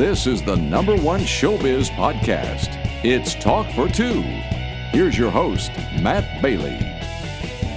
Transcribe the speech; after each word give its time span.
This 0.00 0.26
is 0.26 0.40
the 0.40 0.56
number 0.56 0.96
one 0.96 1.20
showbiz 1.20 1.90
podcast. 1.90 2.68
It's 3.04 3.34
Talk 3.34 3.70
for 3.74 3.86
Two. 3.86 4.22
Here's 4.92 5.18
your 5.18 5.30
host, 5.30 5.70
Matt 6.00 6.40
Bailey. 6.40 6.78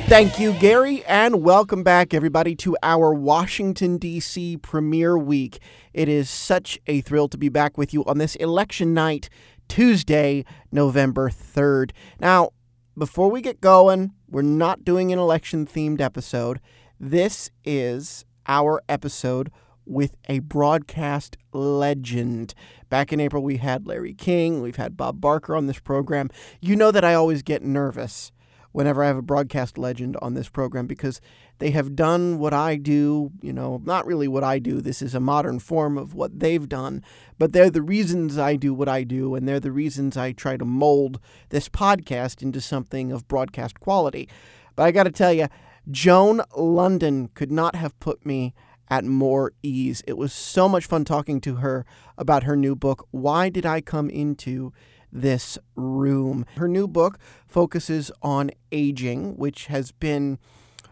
Thank 0.07 0.39
you, 0.39 0.53
Gary, 0.53 1.03
and 1.03 1.43
welcome 1.43 1.83
back, 1.83 2.13
everybody, 2.13 2.55
to 2.55 2.77
our 2.81 3.13
Washington, 3.13 3.97
D.C. 3.97 4.55
premiere 4.55 5.17
week. 5.17 5.59
It 5.93 6.07
is 6.07 6.29
such 6.29 6.79
a 6.87 7.01
thrill 7.01 7.27
to 7.27 7.37
be 7.37 7.49
back 7.49 7.77
with 7.77 7.93
you 7.93 8.05
on 8.05 8.19
this 8.19 8.37
election 8.37 8.93
night, 8.93 9.27
Tuesday, 9.67 10.45
November 10.71 11.29
3rd. 11.29 11.91
Now, 12.21 12.51
before 12.97 13.29
we 13.29 13.41
get 13.41 13.59
going, 13.59 14.13
we're 14.29 14.43
not 14.43 14.85
doing 14.85 15.11
an 15.11 15.19
election 15.19 15.65
themed 15.65 15.99
episode. 15.99 16.61
This 16.97 17.51
is 17.65 18.23
our 18.47 18.81
episode 18.87 19.51
with 19.85 20.15
a 20.27 20.39
broadcast 20.39 21.37
legend. 21.51 22.53
Back 22.89 23.11
in 23.11 23.19
April, 23.19 23.43
we 23.43 23.57
had 23.57 23.87
Larry 23.87 24.13
King, 24.13 24.61
we've 24.61 24.75
had 24.75 24.97
Bob 24.97 25.19
Barker 25.19 25.55
on 25.55 25.67
this 25.67 25.79
program. 25.79 26.29
You 26.61 26.75
know 26.75 26.91
that 26.91 27.05
I 27.05 27.13
always 27.13 27.43
get 27.43 27.63
nervous 27.63 28.31
whenever 28.73 29.03
I 29.03 29.07
have 29.07 29.17
a 29.17 29.21
broadcast 29.21 29.77
legend 29.77 30.17
on 30.21 30.33
this 30.33 30.49
program 30.49 30.87
because 30.87 31.21
they 31.59 31.69
have 31.71 31.95
done 31.95 32.39
what 32.39 32.53
I 32.53 32.75
do, 32.75 33.31
you 33.41 33.53
know, 33.53 33.81
not 33.85 34.05
really 34.05 34.27
what 34.27 34.43
I 34.43 34.59
do. 34.59 34.81
This 34.81 35.01
is 35.01 35.15
a 35.15 35.19
modern 35.19 35.59
form 35.59 35.97
of 35.97 36.13
what 36.13 36.39
they've 36.39 36.67
done, 36.67 37.03
but 37.37 37.53
they're 37.53 37.69
the 37.69 37.81
reasons 37.81 38.37
I 38.37 38.55
do 38.55 38.73
what 38.73 38.89
I 38.89 39.03
do, 39.03 39.35
and 39.35 39.47
they're 39.47 39.59
the 39.59 39.71
reasons 39.71 40.17
I 40.17 40.31
try 40.31 40.57
to 40.57 40.65
mold 40.65 41.19
this 41.49 41.69
podcast 41.69 42.41
into 42.41 42.59
something 42.59 43.11
of 43.11 43.27
broadcast 43.27 43.79
quality. 43.79 44.27
But 44.75 44.83
I 44.83 44.91
got 44.91 45.03
to 45.03 45.11
tell 45.11 45.31
you, 45.31 45.47
Joan 45.89 46.39
Lunden 46.57 47.33
could 47.35 47.51
not 47.51 47.75
have 47.75 47.97
put 47.99 48.25
me 48.25 48.53
at 48.89 49.05
more 49.05 49.53
ease. 49.61 50.03
It 50.07 50.17
was 50.17 50.33
so 50.33 50.67
much 50.69 50.85
fun 50.85 51.05
talking 51.05 51.41
to 51.41 51.55
her 51.55 51.85
about 52.17 52.43
her 52.43 52.55
new 52.55 52.75
book, 52.75 53.07
Why 53.11 53.49
Did 53.49 53.65
I 53.65 53.81
Come 53.81 54.09
Into 54.09 54.73
This 55.11 55.57
Room? 55.75 56.45
Her 56.57 56.67
new 56.67 56.87
book 56.87 57.17
focuses 57.47 58.11
on 58.21 58.51
aging, 58.71 59.37
which 59.37 59.67
has 59.67 59.91
been 59.91 60.39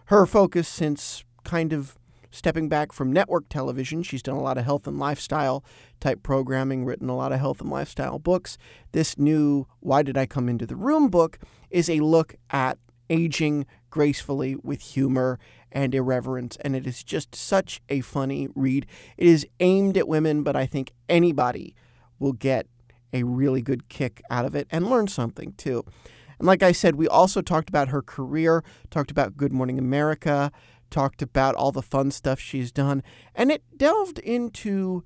her 0.05 0.25
focus 0.25 0.67
since 0.67 1.23
kind 1.43 1.73
of 1.73 1.97
stepping 2.31 2.69
back 2.69 2.93
from 2.93 3.11
network 3.11 3.49
television. 3.49 4.03
She's 4.03 4.23
done 4.23 4.37
a 4.37 4.41
lot 4.41 4.57
of 4.57 4.65
health 4.65 4.87
and 4.87 4.97
lifestyle 4.97 5.63
type 5.99 6.23
programming, 6.23 6.85
written 6.85 7.09
a 7.09 7.15
lot 7.15 7.33
of 7.33 7.39
health 7.39 7.61
and 7.61 7.69
lifestyle 7.69 8.19
books. 8.19 8.57
This 8.93 9.17
new 9.17 9.67
Why 9.81 10.01
Did 10.01 10.17
I 10.17 10.25
Come 10.25 10.49
Into 10.49 10.65
the 10.65 10.75
Room 10.75 11.09
book 11.09 11.39
is 11.69 11.89
a 11.89 11.99
look 11.99 12.35
at 12.49 12.77
aging 13.09 13.65
gracefully 13.89 14.55
with 14.63 14.79
humor 14.79 15.37
and 15.71 15.95
irreverence, 15.95 16.57
and 16.61 16.75
it 16.75 16.85
is 16.85 17.03
just 17.03 17.35
such 17.35 17.81
a 17.89 18.01
funny 18.01 18.47
read. 18.55 18.85
It 19.17 19.27
is 19.27 19.47
aimed 19.59 19.97
at 19.97 20.07
women, 20.07 20.43
but 20.43 20.55
I 20.55 20.65
think 20.65 20.91
anybody 21.07 21.75
will 22.19 22.33
get 22.33 22.67
a 23.13 23.23
really 23.23 23.61
good 23.61 23.89
kick 23.89 24.21
out 24.29 24.45
of 24.45 24.55
it 24.55 24.67
and 24.69 24.89
learn 24.89 25.07
something 25.07 25.53
too. 25.53 25.83
And 26.39 26.47
like 26.47 26.63
I 26.63 26.71
said, 26.71 26.95
we 26.95 27.07
also 27.07 27.41
talked 27.41 27.69
about 27.69 27.89
her 27.89 28.01
career, 28.01 28.63
talked 28.89 29.11
about 29.11 29.37
Good 29.37 29.53
Morning 29.53 29.77
America, 29.77 30.51
talked 30.89 31.21
about 31.21 31.55
all 31.55 31.71
the 31.71 31.81
fun 31.81 32.11
stuff 32.11 32.39
she's 32.39 32.71
done, 32.71 33.03
and 33.35 33.51
it 33.51 33.63
delved 33.77 34.19
into 34.19 35.03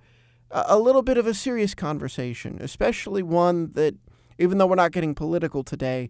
a 0.52 0.80
little 0.80 1.02
bit 1.02 1.18
of 1.18 1.28
a 1.28 1.34
serious 1.34 1.76
conversation, 1.76 2.58
especially 2.62 3.24
one 3.24 3.72
that, 3.72 3.96
even 4.40 4.58
though 4.58 4.68
we're 4.68 4.76
not 4.76 4.92
getting 4.92 5.14
political 5.16 5.64
today, 5.64 6.10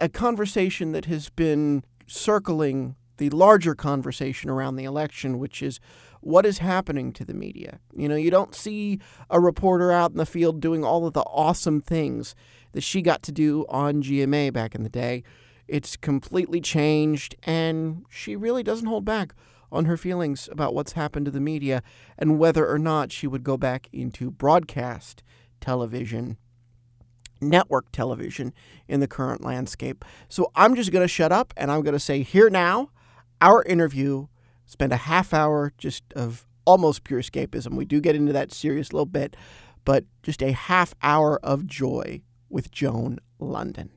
a 0.00 0.08
conversation 0.08 0.92
that 0.92 1.06
has 1.06 1.30
been 1.30 1.82
circling 2.06 2.96
the 3.18 3.30
larger 3.30 3.74
conversation 3.74 4.50
around 4.50 4.76
the 4.76 4.84
election, 4.84 5.38
which 5.38 5.62
is 5.62 5.78
what 6.20 6.46
is 6.46 6.58
happening 6.58 7.12
to 7.12 7.24
the 7.24 7.34
media. 7.34 7.78
You 7.94 8.08
know, 8.08 8.16
you 8.16 8.30
don't 8.30 8.54
see 8.54 8.98
a 9.30 9.38
reporter 9.38 9.92
out 9.92 10.10
in 10.10 10.16
the 10.16 10.26
field 10.26 10.60
doing 10.60 10.84
all 10.84 11.06
of 11.06 11.12
the 11.12 11.22
awesome 11.22 11.80
things 11.80 12.34
that 12.72 12.82
she 12.82 13.02
got 13.02 13.22
to 13.24 13.32
do 13.32 13.64
on 13.68 14.02
GMA 14.02 14.52
back 14.52 14.74
in 14.74 14.82
the 14.82 14.88
day. 14.88 15.22
It's 15.66 15.96
completely 15.96 16.60
changed, 16.60 17.36
and 17.42 18.04
she 18.08 18.34
really 18.34 18.62
doesn't 18.62 18.86
hold 18.86 19.04
back 19.04 19.34
on 19.70 19.84
her 19.84 19.96
feelings 19.96 20.48
about 20.50 20.74
what's 20.74 20.92
happened 20.92 21.26
to 21.26 21.30
the 21.30 21.40
media 21.40 21.82
and 22.16 22.38
whether 22.38 22.66
or 22.66 22.78
not 22.78 23.12
she 23.12 23.26
would 23.26 23.44
go 23.44 23.56
back 23.56 23.88
into 23.92 24.30
broadcast 24.30 25.22
television 25.60 26.38
network 27.40 27.90
television 27.92 28.52
in 28.88 29.00
the 29.00 29.06
current 29.06 29.42
landscape. 29.42 30.04
So 30.28 30.50
I'm 30.54 30.74
just 30.74 30.92
going 30.92 31.04
to 31.04 31.08
shut 31.08 31.32
up 31.32 31.54
and 31.56 31.70
I'm 31.70 31.82
going 31.82 31.94
to 31.94 32.00
say 32.00 32.22
here 32.22 32.50
now 32.50 32.90
our 33.40 33.62
interview 33.64 34.26
spend 34.66 34.92
a 34.92 34.96
half 34.96 35.32
hour 35.32 35.72
just 35.78 36.04
of 36.14 36.46
almost 36.64 37.04
pure 37.04 37.20
escapism. 37.20 37.74
We 37.74 37.84
do 37.84 38.00
get 38.00 38.14
into 38.14 38.32
that 38.32 38.52
serious 38.52 38.92
little 38.92 39.06
bit, 39.06 39.36
but 39.84 40.04
just 40.22 40.42
a 40.42 40.52
half 40.52 40.94
hour 41.02 41.38
of 41.42 41.66
joy 41.66 42.22
with 42.48 42.70
Joan 42.70 43.18
Lunden. 43.40 43.90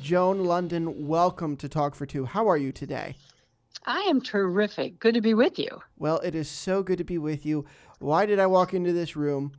Joan 0.00 0.38
Lunden, 0.38 1.04
welcome 1.04 1.56
to 1.56 1.68
Talk 1.68 1.94
for 1.94 2.06
Two. 2.06 2.24
How 2.24 2.48
are 2.48 2.56
you 2.56 2.72
today? 2.72 3.16
I 3.84 4.00
am 4.02 4.20
terrific. 4.20 4.98
Good 4.98 5.14
to 5.14 5.20
be 5.20 5.34
with 5.34 5.58
you. 5.58 5.68
Well, 5.96 6.18
it 6.20 6.34
is 6.34 6.48
so 6.48 6.82
good 6.82 6.98
to 6.98 7.04
be 7.04 7.18
with 7.18 7.44
you. 7.44 7.64
Why 7.98 8.26
did 8.26 8.38
I 8.38 8.46
walk 8.46 8.74
into 8.74 8.92
this 8.92 9.16
room? 9.16 9.52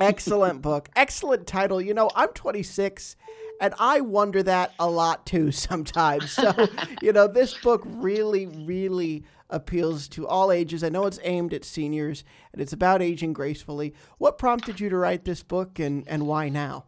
Excellent 0.00 0.62
book. 0.62 0.88
Excellent 0.96 1.46
title. 1.46 1.80
You 1.80 1.94
know, 1.94 2.10
I'm 2.14 2.28
26 2.28 3.16
and 3.62 3.74
I 3.78 4.00
wonder 4.00 4.42
that 4.42 4.74
a 4.80 4.90
lot 4.90 5.24
too 5.24 5.52
sometimes. 5.52 6.32
So, 6.32 6.52
you 7.00 7.12
know, 7.12 7.28
this 7.28 7.54
book 7.54 7.82
really, 7.86 8.46
really 8.46 9.24
appeals 9.48 10.08
to 10.08 10.26
all 10.26 10.50
ages. 10.50 10.82
I 10.82 10.88
know 10.88 11.06
it's 11.06 11.20
aimed 11.22 11.54
at 11.54 11.64
seniors 11.64 12.24
and 12.52 12.60
it's 12.60 12.72
about 12.72 13.00
aging 13.00 13.32
gracefully. 13.32 13.94
What 14.18 14.36
prompted 14.36 14.80
you 14.80 14.88
to 14.90 14.96
write 14.96 15.24
this 15.24 15.42
book 15.42 15.78
and, 15.78 16.06
and 16.08 16.26
why 16.26 16.48
now? 16.48 16.86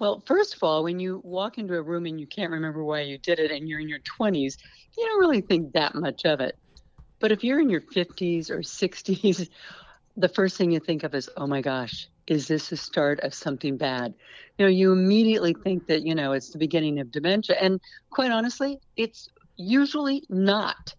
Well, 0.00 0.22
first 0.26 0.54
of 0.56 0.62
all, 0.62 0.82
when 0.82 0.98
you 0.98 1.20
walk 1.22 1.58
into 1.58 1.74
a 1.74 1.82
room 1.82 2.06
and 2.06 2.18
you 2.18 2.26
can't 2.26 2.50
remember 2.50 2.82
why 2.82 3.02
you 3.02 3.18
did 3.18 3.38
it 3.38 3.50
and 3.50 3.68
you're 3.68 3.78
in 3.78 3.88
your 3.88 4.00
20s, 4.00 4.56
you 4.96 5.06
don't 5.06 5.20
really 5.20 5.42
think 5.42 5.72
that 5.74 5.94
much 5.94 6.24
of 6.24 6.40
it. 6.40 6.56
But 7.20 7.30
if 7.30 7.44
you're 7.44 7.60
in 7.60 7.70
your 7.70 7.82
50s 7.82 8.50
or 8.50 8.60
60s, 8.60 9.48
the 10.16 10.28
first 10.28 10.56
thing 10.56 10.70
you 10.70 10.80
think 10.80 11.02
of 11.02 11.14
is, 11.14 11.28
oh 11.36 11.46
my 11.46 11.60
gosh, 11.60 12.08
is 12.26 12.48
this 12.48 12.70
the 12.70 12.76
start 12.76 13.20
of 13.20 13.34
something 13.34 13.76
bad? 13.76 14.14
You 14.58 14.66
know, 14.66 14.70
you 14.70 14.92
immediately 14.92 15.54
think 15.54 15.86
that, 15.88 16.06
you 16.06 16.14
know, 16.14 16.32
it's 16.32 16.50
the 16.50 16.58
beginning 16.58 17.00
of 17.00 17.10
dementia. 17.10 17.56
And 17.60 17.80
quite 18.10 18.30
honestly, 18.30 18.80
it's 18.96 19.28
usually 19.56 20.22
not. 20.28 20.94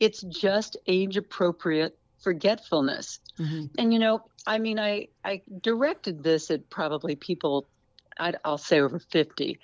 It's 0.00 0.22
just 0.22 0.76
age 0.86 1.16
appropriate 1.16 1.96
forgetfulness. 2.20 3.20
Mm-hmm. 3.38 3.66
And, 3.78 3.92
you 3.92 3.98
know, 3.98 4.22
I 4.46 4.58
mean, 4.58 4.78
I, 4.78 5.08
I 5.24 5.42
directed 5.60 6.22
this 6.22 6.50
at 6.50 6.68
probably 6.70 7.16
people, 7.16 7.66
I'd, 8.18 8.36
I'll 8.44 8.58
say 8.58 8.80
over 8.80 8.98
50. 8.98 9.58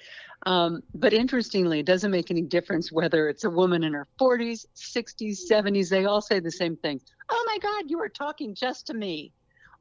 Um, 0.46 0.82
but 0.94 1.12
interestingly, 1.12 1.80
it 1.80 1.86
doesn't 1.86 2.10
make 2.10 2.30
any 2.30 2.42
difference 2.42 2.90
whether 2.90 3.28
it's 3.28 3.44
a 3.44 3.50
woman 3.50 3.84
in 3.84 3.92
her 3.92 4.08
40s, 4.18 4.64
60s, 4.74 5.38
70s. 5.50 5.90
They 5.90 6.06
all 6.06 6.20
say 6.20 6.40
the 6.40 6.50
same 6.50 6.76
thing. 6.76 7.00
Oh 7.28 7.44
my 7.46 7.58
God, 7.58 7.90
you 7.90 7.98
were 7.98 8.08
talking 8.08 8.54
just 8.54 8.86
to 8.86 8.94
me 8.94 9.32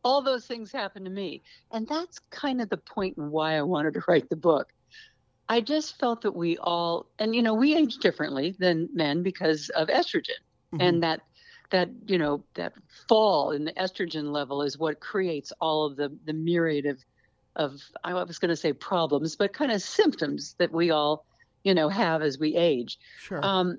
all 0.04 0.22
those 0.22 0.46
things 0.46 0.72
happen 0.72 1.04
to 1.04 1.10
me. 1.10 1.42
And 1.72 1.88
that's 1.88 2.20
kind 2.30 2.62
of 2.62 2.70
the 2.70 2.78
point 2.78 3.18
and 3.18 3.32
why 3.32 3.58
I 3.58 3.62
wanted 3.62 3.94
to 3.96 4.04
write 4.08 4.30
the 4.30 4.36
book. 4.36 4.72
I 5.48 5.62
just 5.62 6.00
felt 6.00 6.22
that 6.22 6.36
we 6.36 6.58
all, 6.58 7.08
and 7.18 7.36
you 7.36 7.42
know, 7.42 7.56
we 7.56 7.76
age 7.76 7.98
differently 7.98 8.56
than 8.60 8.90
men 8.94 9.24
because 9.24 9.70
of 9.70 9.88
estrogen, 9.88 10.38
mm-hmm. 10.74 10.82
and 10.82 11.04
that 11.04 11.22
that 11.72 11.90
you 12.06 12.20
know 12.20 12.44
that 12.54 12.74
fall 13.08 13.52
in 13.52 13.66
the 13.66 13.74
estrogen 13.74 14.32
level 14.32 14.62
is 14.62 14.78
what 14.78 15.00
creates 15.00 15.52
all 15.60 15.88
of 15.88 15.96
the 15.96 16.16
the 16.26 16.34
myriad 16.34 16.86
of 16.86 17.04
of 17.56 17.82
I 18.04 18.14
was 18.14 18.40
going 18.40 18.50
to 18.50 18.56
say 18.56 18.74
problems, 18.74 19.36
but 19.36 19.54
kind 19.54 19.72
of 19.72 19.82
symptoms 19.82 20.56
that 20.60 20.72
we 20.72 20.92
all 20.92 21.26
you 21.64 21.74
know 21.74 21.90
have 21.90 22.22
as 22.22 22.40
we 22.40 22.56
age. 22.56 22.98
Sure. 23.20 23.44
Um, 23.44 23.78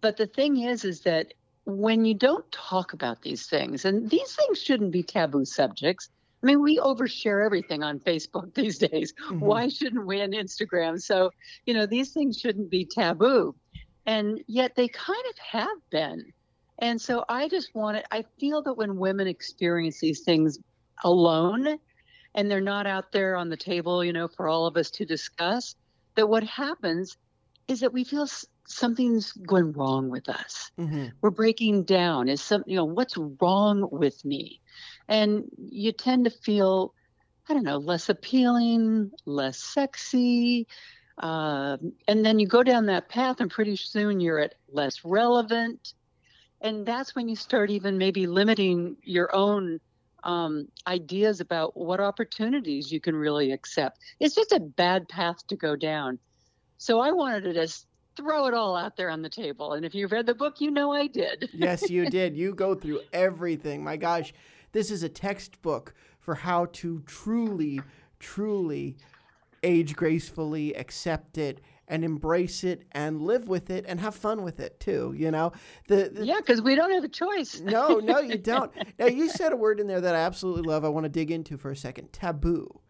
but 0.00 0.16
the 0.16 0.26
thing 0.26 0.58
is, 0.62 0.84
is 0.84 1.02
that 1.02 1.34
when 1.64 2.04
you 2.04 2.14
don't 2.14 2.50
talk 2.50 2.92
about 2.92 3.22
these 3.22 3.46
things, 3.46 3.84
and 3.84 4.08
these 4.08 4.34
things 4.34 4.60
shouldn't 4.60 4.92
be 4.92 5.02
taboo 5.02 5.44
subjects. 5.44 6.08
I 6.42 6.46
mean, 6.46 6.60
we 6.60 6.78
overshare 6.78 7.44
everything 7.44 7.84
on 7.84 8.00
Facebook 8.00 8.52
these 8.54 8.78
days. 8.78 9.12
Mm-hmm. 9.12 9.40
Why 9.40 9.68
shouldn't 9.68 10.06
we 10.06 10.22
on 10.22 10.32
Instagram? 10.32 11.00
So, 11.00 11.30
you 11.66 11.74
know, 11.74 11.86
these 11.86 12.12
things 12.12 12.38
shouldn't 12.38 12.68
be 12.68 12.84
taboo. 12.84 13.54
And 14.06 14.40
yet 14.48 14.74
they 14.74 14.88
kind 14.88 15.24
of 15.30 15.38
have 15.38 15.78
been. 15.90 16.32
And 16.80 17.00
so 17.00 17.24
I 17.28 17.48
just 17.48 17.72
wanted, 17.76 18.04
I 18.10 18.24
feel 18.40 18.62
that 18.62 18.74
when 18.74 18.96
women 18.96 19.28
experience 19.28 20.00
these 20.00 20.22
things 20.22 20.58
alone 21.04 21.78
and 22.34 22.50
they're 22.50 22.60
not 22.60 22.86
out 22.86 23.12
there 23.12 23.36
on 23.36 23.48
the 23.48 23.56
table, 23.56 24.04
you 24.04 24.12
know, 24.12 24.28
for 24.28 24.48
all 24.48 24.66
of 24.66 24.76
us 24.76 24.90
to 24.92 25.04
discuss, 25.04 25.74
that 26.14 26.28
what 26.28 26.44
happens 26.44 27.16
is 27.68 27.80
that 27.80 27.92
we 27.92 28.04
feel 28.04 28.26
something's 28.66 29.32
going 29.32 29.72
wrong 29.72 30.10
with 30.10 30.28
us. 30.28 30.70
Mm-hmm. 30.78 31.06
We're 31.20 31.30
breaking 31.30 31.84
down. 31.84 32.28
Is 32.28 32.40
some 32.42 32.64
you 32.66 32.76
know 32.76 32.84
what's 32.84 33.16
wrong 33.40 33.88
with 33.90 34.24
me? 34.24 34.60
And 35.08 35.44
you 35.58 35.92
tend 35.92 36.24
to 36.24 36.30
feel, 36.30 36.94
I 37.48 37.54
don't 37.54 37.64
know, 37.64 37.78
less 37.78 38.08
appealing, 38.08 39.10
less 39.26 39.58
sexy. 39.58 40.66
Uh, 41.18 41.76
and 42.08 42.24
then 42.24 42.38
you 42.38 42.46
go 42.46 42.62
down 42.62 42.86
that 42.86 43.08
path, 43.08 43.40
and 43.40 43.50
pretty 43.50 43.76
soon 43.76 44.20
you're 44.20 44.38
at 44.40 44.54
less 44.70 45.04
relevant. 45.04 45.94
and 46.62 46.86
that's 46.86 47.14
when 47.14 47.28
you 47.28 47.36
start 47.36 47.70
even 47.70 47.98
maybe 47.98 48.26
limiting 48.26 48.96
your 49.02 49.34
own 49.34 49.80
um, 50.24 50.68
ideas 50.86 51.40
about 51.40 51.76
what 51.76 52.00
opportunities 52.00 52.92
you 52.92 53.00
can 53.00 53.14
really 53.14 53.52
accept. 53.52 53.98
It's 54.20 54.34
just 54.34 54.52
a 54.52 54.60
bad 54.60 55.08
path 55.08 55.46
to 55.48 55.56
go 55.56 55.76
down. 55.76 56.18
So 56.78 57.00
I 57.00 57.12
wanted 57.12 57.42
to 57.44 57.52
just 57.54 57.86
throw 58.16 58.46
it 58.46 58.54
all 58.54 58.76
out 58.76 58.96
there 58.96 59.10
on 59.10 59.22
the 59.22 59.28
table. 59.28 59.72
And 59.72 59.84
if 59.84 59.94
you've 59.94 60.12
read 60.12 60.26
the 60.26 60.34
book, 60.34 60.60
you 60.60 60.70
know 60.70 60.92
I 60.92 61.06
did. 61.06 61.50
yes, 61.54 61.88
you 61.88 62.08
did. 62.10 62.36
You 62.36 62.54
go 62.54 62.74
through 62.74 63.00
everything. 63.12 63.82
My 63.82 63.96
gosh, 63.96 64.32
this 64.72 64.90
is 64.90 65.02
a 65.02 65.08
textbook 65.08 65.94
for 66.20 66.34
how 66.34 66.66
to 66.66 67.02
truly, 67.06 67.80
truly 68.18 68.96
age 69.62 69.94
gracefully, 69.94 70.74
accept 70.74 71.38
it, 71.38 71.60
and 71.92 72.06
embrace 72.06 72.64
it 72.64 72.86
and 72.92 73.20
live 73.20 73.48
with 73.48 73.68
it 73.68 73.84
and 73.86 74.00
have 74.00 74.14
fun 74.14 74.42
with 74.42 74.60
it 74.60 74.80
too. 74.80 75.14
You 75.14 75.30
know, 75.30 75.52
the, 75.88 76.08
the 76.08 76.24
yeah, 76.24 76.38
because 76.38 76.62
we 76.62 76.74
don't 76.74 76.90
have 76.90 77.04
a 77.04 77.08
choice. 77.08 77.60
no, 77.60 77.98
no, 77.98 78.18
you 78.18 78.38
don't. 78.52 78.72
now 78.98 79.06
you 79.06 79.28
said 79.28 79.52
a 79.52 79.56
word 79.56 79.78
in 79.78 79.86
there 79.86 80.00
that 80.00 80.14
I 80.14 80.20
absolutely 80.20 80.62
love. 80.62 80.86
I 80.86 80.88
want 80.88 81.04
to 81.04 81.10
dig 81.10 81.30
into 81.30 81.58
for 81.58 81.70
a 81.70 81.76
second. 81.76 82.10
Taboo. 82.10 82.80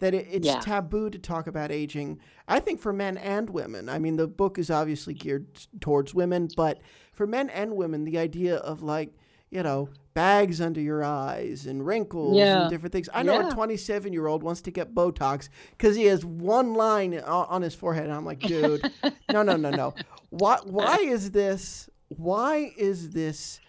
That 0.00 0.12
it, 0.12 0.26
it's 0.30 0.46
yeah. 0.46 0.60
taboo 0.60 1.08
to 1.08 1.18
talk 1.18 1.46
about 1.46 1.72
aging. 1.72 2.20
I 2.46 2.60
think 2.60 2.80
for 2.80 2.92
men 2.92 3.16
and 3.16 3.48
women. 3.48 3.88
I 3.88 3.98
mean, 3.98 4.16
the 4.16 4.28
book 4.28 4.58
is 4.58 4.70
obviously 4.70 5.14
geared 5.14 5.46
towards 5.80 6.14
women, 6.14 6.48
but 6.54 6.80
for 7.14 7.26
men 7.26 7.48
and 7.48 7.76
women, 7.76 8.04
the 8.04 8.18
idea 8.18 8.56
of 8.56 8.82
like 8.82 9.14
you 9.50 9.62
know, 9.62 9.88
bags 10.14 10.60
under 10.60 10.80
your 10.80 11.02
eyes 11.04 11.66
and 11.66 11.84
wrinkles 11.84 12.36
yeah. 12.36 12.62
and 12.62 12.70
different 12.70 12.92
things. 12.92 13.08
I 13.12 13.22
know 13.22 13.40
yeah. 13.40 13.48
a 13.48 13.52
27 13.52 14.12
year 14.12 14.26
old 14.26 14.42
wants 14.42 14.60
to 14.62 14.70
get 14.70 14.94
Botox 14.94 15.48
because 15.70 15.96
he 15.96 16.04
has 16.04 16.24
one 16.24 16.74
line 16.74 17.18
on 17.18 17.62
his 17.62 17.74
forehead. 17.74 18.04
And 18.04 18.12
I'm 18.12 18.24
like, 18.24 18.40
dude, 18.40 18.90
no, 19.32 19.42
no, 19.42 19.56
no, 19.56 19.70
no. 19.70 19.94
Why, 20.30 20.58
why 20.64 20.96
is 20.96 21.32
this? 21.32 21.88
Why 22.08 22.72
is 22.76 23.10
this 23.10 23.60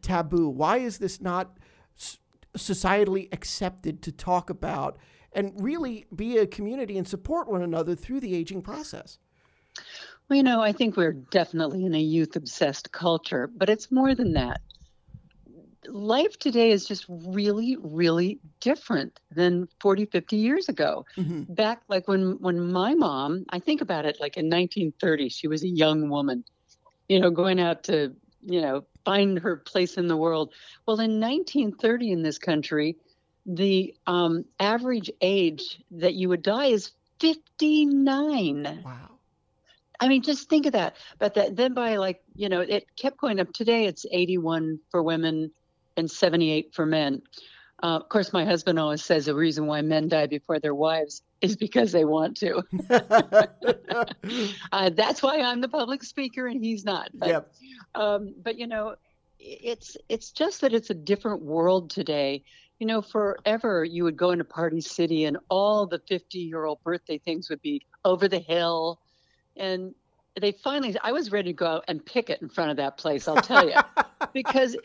taboo? 0.00 0.48
Why 0.48 0.78
is 0.78 0.98
this 0.98 1.20
not 1.20 1.58
societally 2.56 3.32
accepted 3.32 4.02
to 4.02 4.12
talk 4.12 4.50
about 4.50 4.98
and 5.32 5.52
really 5.56 6.04
be 6.14 6.36
a 6.36 6.46
community 6.46 6.98
and 6.98 7.08
support 7.08 7.48
one 7.48 7.62
another 7.62 7.94
through 7.94 8.20
the 8.20 8.34
aging 8.34 8.60
process? 8.60 9.18
Well, 10.28 10.36
you 10.36 10.42
know, 10.42 10.60
I 10.60 10.72
think 10.72 10.96
we're 10.96 11.12
definitely 11.12 11.84
in 11.84 11.94
a 11.94 12.00
youth 12.00 12.36
obsessed 12.36 12.92
culture, 12.92 13.50
but 13.54 13.70
it's 13.70 13.90
more 13.90 14.14
than 14.14 14.34
that 14.34 14.60
life 15.86 16.38
today 16.38 16.70
is 16.70 16.86
just 16.86 17.04
really 17.08 17.76
really 17.80 18.38
different 18.60 19.18
than 19.30 19.68
40 19.80 20.06
50 20.06 20.36
years 20.36 20.68
ago 20.68 21.04
mm-hmm. 21.16 21.52
back 21.52 21.82
like 21.88 22.06
when 22.06 22.38
when 22.40 22.72
my 22.72 22.94
mom 22.94 23.44
i 23.50 23.58
think 23.58 23.80
about 23.80 24.04
it 24.04 24.18
like 24.20 24.36
in 24.36 24.46
1930 24.46 25.28
she 25.28 25.48
was 25.48 25.62
a 25.62 25.68
young 25.68 26.08
woman 26.08 26.44
you 27.08 27.18
know 27.20 27.30
going 27.30 27.60
out 27.60 27.84
to 27.84 28.14
you 28.42 28.60
know 28.60 28.84
find 29.04 29.40
her 29.40 29.56
place 29.56 29.96
in 29.96 30.06
the 30.06 30.16
world 30.16 30.52
well 30.86 31.00
in 31.00 31.20
1930 31.20 32.12
in 32.12 32.22
this 32.22 32.38
country 32.38 32.96
the 33.44 33.92
um, 34.06 34.44
average 34.60 35.10
age 35.20 35.82
that 35.90 36.14
you 36.14 36.28
would 36.28 36.42
die 36.42 36.66
is 36.66 36.92
59 37.18 38.82
wow 38.84 39.08
I 40.02 40.08
mean, 40.08 40.22
just 40.22 40.48
think 40.48 40.66
of 40.66 40.72
that. 40.72 40.96
But 41.20 41.34
that, 41.34 41.54
then 41.54 41.74
by 41.74 41.94
like, 41.94 42.24
you 42.34 42.48
know, 42.48 42.60
it 42.60 42.88
kept 42.96 43.18
going 43.18 43.38
up. 43.38 43.52
Today 43.52 43.86
it's 43.86 44.04
81 44.10 44.80
for 44.90 45.00
women, 45.00 45.52
and 45.96 46.10
78 46.10 46.74
for 46.74 46.86
men. 46.86 47.22
Uh, 47.82 47.96
of 47.96 48.08
course, 48.08 48.32
my 48.32 48.44
husband 48.44 48.78
always 48.78 49.04
says 49.04 49.26
the 49.26 49.34
reason 49.34 49.66
why 49.66 49.80
men 49.82 50.08
die 50.08 50.26
before 50.26 50.60
their 50.60 50.74
wives 50.74 51.22
is 51.40 51.56
because 51.56 51.90
they 51.90 52.04
want 52.04 52.36
to. 52.36 52.62
uh, 54.72 54.90
that's 54.90 55.20
why 55.20 55.40
I'm 55.40 55.60
the 55.60 55.68
public 55.68 56.04
speaker 56.04 56.46
and 56.46 56.62
he's 56.62 56.84
not. 56.84 57.10
But, 57.12 57.28
yep. 57.28 57.52
Um, 57.96 58.34
but 58.40 58.56
you 58.56 58.68
know, 58.68 58.94
it's 59.40 59.96
it's 60.08 60.30
just 60.30 60.60
that 60.60 60.72
it's 60.72 60.90
a 60.90 60.94
different 60.94 61.42
world 61.42 61.90
today. 61.90 62.44
You 62.78 62.86
know, 62.86 63.02
forever 63.02 63.84
you 63.84 64.04
would 64.04 64.16
go 64.16 64.30
into 64.30 64.44
Party 64.44 64.80
City 64.80 65.24
and 65.24 65.38
all 65.48 65.86
the 65.86 66.00
50 66.08 66.38
year 66.38 66.64
old 66.64 66.82
birthday 66.84 67.18
things 67.18 67.50
would 67.50 67.62
be 67.62 67.82
over 68.04 68.28
the 68.28 68.38
hill, 68.38 69.00
and 69.56 69.94
they 70.40 70.52
finally 70.52 70.96
I 71.02 71.10
was 71.10 71.32
ready 71.32 71.50
to 71.50 71.56
go 71.56 71.66
out 71.66 71.84
and 71.88 72.04
picket 72.04 72.42
in 72.42 72.48
front 72.48 72.70
of 72.70 72.76
that 72.76 72.96
place. 72.96 73.26
I'll 73.26 73.36
tell 73.36 73.68
you, 73.68 73.74
because 74.32 74.76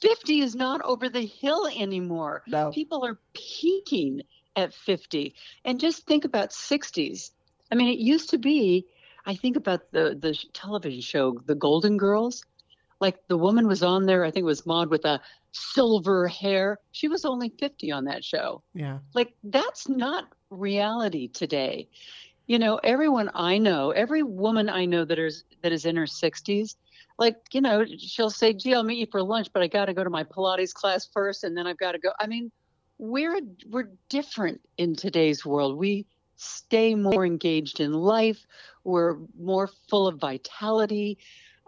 50 0.00 0.40
is 0.40 0.54
not 0.54 0.82
over 0.82 1.08
the 1.08 1.26
hill 1.26 1.66
anymore. 1.66 2.42
No. 2.46 2.70
People 2.70 3.04
are 3.04 3.18
peaking 3.32 4.22
at 4.54 4.74
50. 4.74 5.34
And 5.64 5.80
just 5.80 6.06
think 6.06 6.24
about 6.24 6.50
60s. 6.50 7.30
I 7.70 7.74
mean, 7.74 7.88
it 7.88 7.98
used 7.98 8.30
to 8.30 8.38
be, 8.38 8.86
I 9.24 9.34
think 9.34 9.56
about 9.56 9.90
the, 9.92 10.16
the 10.18 10.36
television 10.52 11.00
show, 11.00 11.38
The 11.46 11.54
Golden 11.54 11.96
Girls. 11.96 12.44
Like 13.00 13.26
the 13.28 13.36
woman 13.36 13.66
was 13.66 13.82
on 13.82 14.06
there, 14.06 14.24
I 14.24 14.30
think 14.30 14.44
it 14.44 14.46
was 14.46 14.64
Maude 14.64 14.90
with 14.90 15.04
a 15.04 15.20
silver 15.52 16.28
hair. 16.28 16.78
She 16.92 17.08
was 17.08 17.24
only 17.24 17.50
50 17.58 17.92
on 17.92 18.04
that 18.04 18.24
show. 18.24 18.62
Yeah. 18.74 18.98
Like 19.14 19.34
that's 19.44 19.88
not 19.88 20.24
reality 20.50 21.28
today. 21.28 21.88
You 22.46 22.58
know, 22.58 22.76
everyone 22.82 23.30
I 23.34 23.58
know, 23.58 23.90
every 23.90 24.22
woman 24.22 24.68
I 24.68 24.84
know 24.84 25.04
that 25.04 25.18
is 25.18 25.44
that 25.62 25.72
is 25.72 25.84
in 25.84 25.96
her 25.96 26.06
60s 26.06 26.76
like 27.18 27.36
you 27.52 27.62
know 27.62 27.82
she'll 27.98 28.28
say 28.28 28.52
gee 28.52 28.74
i'll 28.74 28.82
meet 28.82 28.98
you 28.98 29.06
for 29.10 29.22
lunch 29.22 29.48
but 29.54 29.62
i 29.62 29.66
got 29.66 29.86
to 29.86 29.94
go 29.94 30.04
to 30.04 30.10
my 30.10 30.22
pilates 30.22 30.74
class 30.74 31.08
first 31.14 31.44
and 31.44 31.56
then 31.56 31.66
i've 31.66 31.78
got 31.78 31.92
to 31.92 31.98
go. 31.98 32.10
I 32.20 32.26
mean 32.26 32.52
we're 32.98 33.40
we're 33.68 33.90
different 34.08 34.60
in 34.78 34.94
today's 34.94 35.44
world. 35.44 35.76
We 35.76 36.06
stay 36.36 36.94
more 36.94 37.24
engaged 37.24 37.80
in 37.80 37.92
life. 37.92 38.44
We're 38.84 39.16
more 39.38 39.68
full 39.88 40.06
of 40.06 40.18
vitality. 40.18 41.18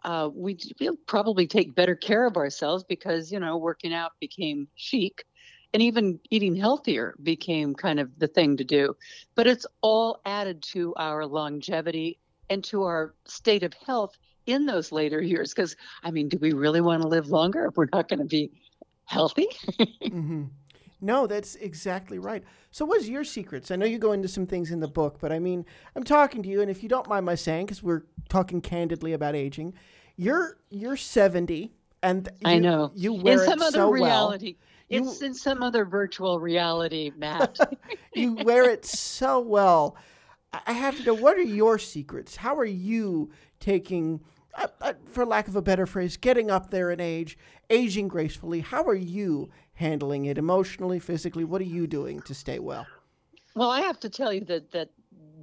Uh, 0.04 0.31
we, 0.32 0.56
we'll 0.81 0.96
probably 1.06 1.46
take 1.46 1.74
better 1.74 1.96
care 1.96 2.24
of 2.26 2.36
ourselves 2.36 2.84
because 2.84 3.32
you 3.32 3.40
know 3.40 3.56
working 3.56 3.92
out 3.92 4.12
became 4.20 4.69
chic 4.76 5.24
and 5.75 5.82
even 5.82 6.19
eating 6.31 6.56
healthier 6.56 7.15
became 7.23 7.75
kind 7.75 8.00
of 8.00 8.11
the 8.19 8.29
thing 8.29 8.56
to 8.56 8.65
do 8.65 8.97
but 9.35 9.47
it's 9.47 9.67
all 9.82 10.20
added 10.25 10.62
to 10.62 10.94
our 10.97 11.26
longevity 11.26 12.19
and 12.50 12.65
to 12.65 12.85
our 12.85 13.15
state 13.25 13.62
of 13.62 13.73
health 13.75 14.17
in 14.49 14.67
those 14.67 14.91
later 14.91 15.20
years. 15.20 15.55
Because, 15.55 15.76
I 16.03 16.11
mean, 16.11 16.29
do 16.29 16.38
we 16.38 16.53
really 16.53 16.81
want 16.81 17.03
to 17.03 17.09
live 17.09 17.29
longer 17.29 17.67
if 17.67 17.76
we're 17.76 17.88
not 17.93 18.09
going 18.09 18.20
to 18.20 18.25
be 18.25 18.50
healthy? 19.05 19.47
mm-hmm. 19.79 20.44
No, 21.00 21.29
that's 21.29 21.55
exactly 21.56 22.19
right. 22.19 22.43
So, 22.73 22.85
what's 22.85 23.06
your 23.06 23.23
secrets? 23.23 23.70
I 23.70 23.76
know 23.76 23.87
you 23.87 23.99
go 23.99 24.12
into 24.12 24.26
some 24.26 24.47
things 24.47 24.73
in 24.73 24.81
the 24.81 24.88
book, 24.88 25.19
but 25.20 25.31
I 25.31 25.38
mean, 25.38 25.65
I'm 25.94 26.03
talking 26.03 26.43
to 26.43 26.49
you, 26.49 26.61
and 26.61 26.69
if 26.69 26.82
you 26.82 26.88
don't 26.88 27.09
mind 27.09 27.25
my 27.25 27.37
saying, 27.37 27.67
because 27.67 27.85
we're 27.85 28.03
talking 28.29 28.61
candidly 28.61 29.12
about 29.12 29.37
aging, 29.37 29.75
you're 30.17 30.59
you're 30.70 30.97
70, 30.97 31.72
and 32.03 32.29
you, 32.41 32.48
I 32.48 32.58
know 32.58 32.91
you 32.96 33.13
wear 33.13 33.44
in 33.44 33.48
some 33.48 33.60
it 33.60 33.67
other 33.67 33.79
so 33.79 33.93
reality. 33.93 34.56
well. 34.58 34.65
It's 34.88 35.22
in 35.22 35.34
some 35.34 35.62
other 35.62 35.84
virtual 35.84 36.40
reality, 36.40 37.12
Matt. 37.16 37.58
you 38.14 38.34
wear 38.34 38.70
it 38.70 38.84
so 38.84 39.40
well. 39.40 39.96
I 40.66 40.72
have 40.72 40.96
to 40.96 41.04
know 41.04 41.14
what 41.14 41.36
are 41.36 41.42
your 41.42 41.78
secrets? 41.78 42.36
How 42.36 42.56
are 42.56 42.64
you 42.64 43.30
taking 43.60 44.20
uh, 44.54 44.66
uh, 44.80 44.92
for 45.04 45.24
lack 45.24 45.46
of 45.46 45.56
a 45.56 45.62
better 45.62 45.86
phrase, 45.86 46.16
getting 46.16 46.50
up 46.50 46.70
there 46.70 46.90
in 46.90 47.00
age, 47.00 47.38
aging 47.70 48.08
gracefully. 48.08 48.60
How 48.60 48.82
are 48.84 48.94
you 48.94 49.50
handling 49.74 50.24
it 50.24 50.36
emotionally, 50.36 50.98
physically? 50.98 51.44
What 51.44 51.60
are 51.60 51.64
you 51.64 51.86
doing 51.86 52.20
to 52.22 52.34
stay 52.34 52.58
well? 52.58 52.86
Well, 53.54 53.70
I 53.70 53.82
have 53.82 54.00
to 54.00 54.08
tell 54.08 54.32
you 54.32 54.40
that 54.46 54.72
that 54.72 54.90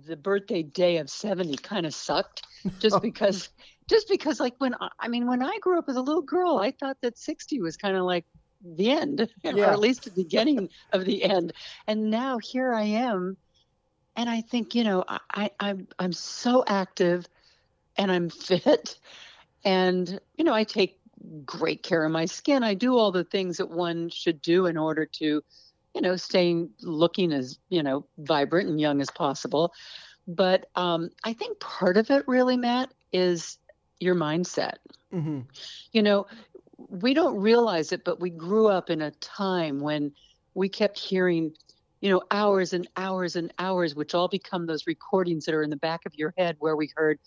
the 0.05 0.17
birthday 0.17 0.63
day 0.63 0.97
of 0.97 1.09
70 1.09 1.55
kind 1.57 1.85
of 1.85 1.93
sucked 1.93 2.43
just 2.79 3.01
because 3.01 3.49
just 3.87 4.09
because 4.09 4.39
like 4.39 4.55
when 4.57 4.75
I 4.99 5.07
mean 5.07 5.27
when 5.27 5.41
I 5.41 5.57
grew 5.61 5.77
up 5.77 5.85
as 5.87 5.95
a 5.95 6.01
little 6.01 6.21
girl, 6.21 6.57
I 6.57 6.71
thought 6.71 6.97
that 7.01 7.17
60 7.17 7.61
was 7.61 7.77
kind 7.77 7.95
of 7.95 8.03
like 8.03 8.25
the 8.65 8.91
end 8.91 9.29
yeah. 9.43 9.51
or 9.55 9.65
at 9.65 9.79
least 9.79 10.03
the 10.03 10.11
beginning 10.23 10.69
of 10.91 11.05
the 11.05 11.23
end. 11.23 11.53
And 11.87 12.09
now 12.09 12.37
here 12.37 12.73
I 12.73 12.83
am 12.83 13.37
and 14.15 14.29
I 14.29 14.41
think, 14.41 14.75
you 14.75 14.83
know, 14.83 15.03
I, 15.07 15.51
I'm 15.59 15.87
I'm 15.99 16.13
so 16.13 16.63
active 16.67 17.27
and 17.97 18.11
I'm 18.11 18.29
fit. 18.29 18.97
And, 19.63 20.19
you 20.37 20.43
know, 20.43 20.53
I 20.53 20.63
take 20.63 20.99
great 21.45 21.83
care 21.83 22.05
of 22.05 22.11
my 22.11 22.25
skin. 22.25 22.63
I 22.63 22.75
do 22.75 22.97
all 22.97 23.11
the 23.11 23.23
things 23.23 23.57
that 23.57 23.69
one 23.69 24.09
should 24.09 24.41
do 24.41 24.67
in 24.67 24.77
order 24.77 25.05
to, 25.05 25.43
you 25.93 26.01
know, 26.01 26.15
staying 26.15 26.69
looking 26.81 27.33
as, 27.33 27.57
you 27.69 27.81
know, 27.81 28.05
vibrant 28.19 28.69
and 28.69 28.79
young 28.79 29.01
as 29.01 29.09
possible. 29.09 29.73
But 30.27 30.69
um, 30.75 31.09
I 31.23 31.33
think 31.33 31.59
part 31.59 31.97
of 31.97 32.09
it 32.09 32.27
really, 32.27 32.57
Matt, 32.57 32.91
is 33.11 33.57
your 33.99 34.15
mindset. 34.15 34.75
Mm-hmm. 35.13 35.41
You 35.91 36.03
know, 36.03 36.27
we 36.77 37.13
don't 37.13 37.39
realize 37.39 37.91
it, 37.91 38.03
but 38.03 38.19
we 38.19 38.29
grew 38.29 38.67
up 38.67 38.89
in 38.89 39.01
a 39.01 39.11
time 39.11 39.79
when 39.79 40.11
we 40.53 40.69
kept 40.69 40.99
hearing, 40.99 41.53
you 42.01 42.09
know, 42.09 42.21
hours 42.31 42.73
and 42.73 42.87
hours 42.97 43.35
and 43.35 43.53
hours, 43.59 43.95
which 43.95 44.13
all 44.13 44.27
become 44.27 44.65
those 44.65 44.87
recordings 44.87 45.45
that 45.45 45.55
are 45.55 45.63
in 45.63 45.69
the 45.69 45.77
back 45.77 46.05
of 46.05 46.15
your 46.15 46.33
head 46.37 46.55
where 46.59 46.75
we 46.75 46.91
heard, 46.95 47.19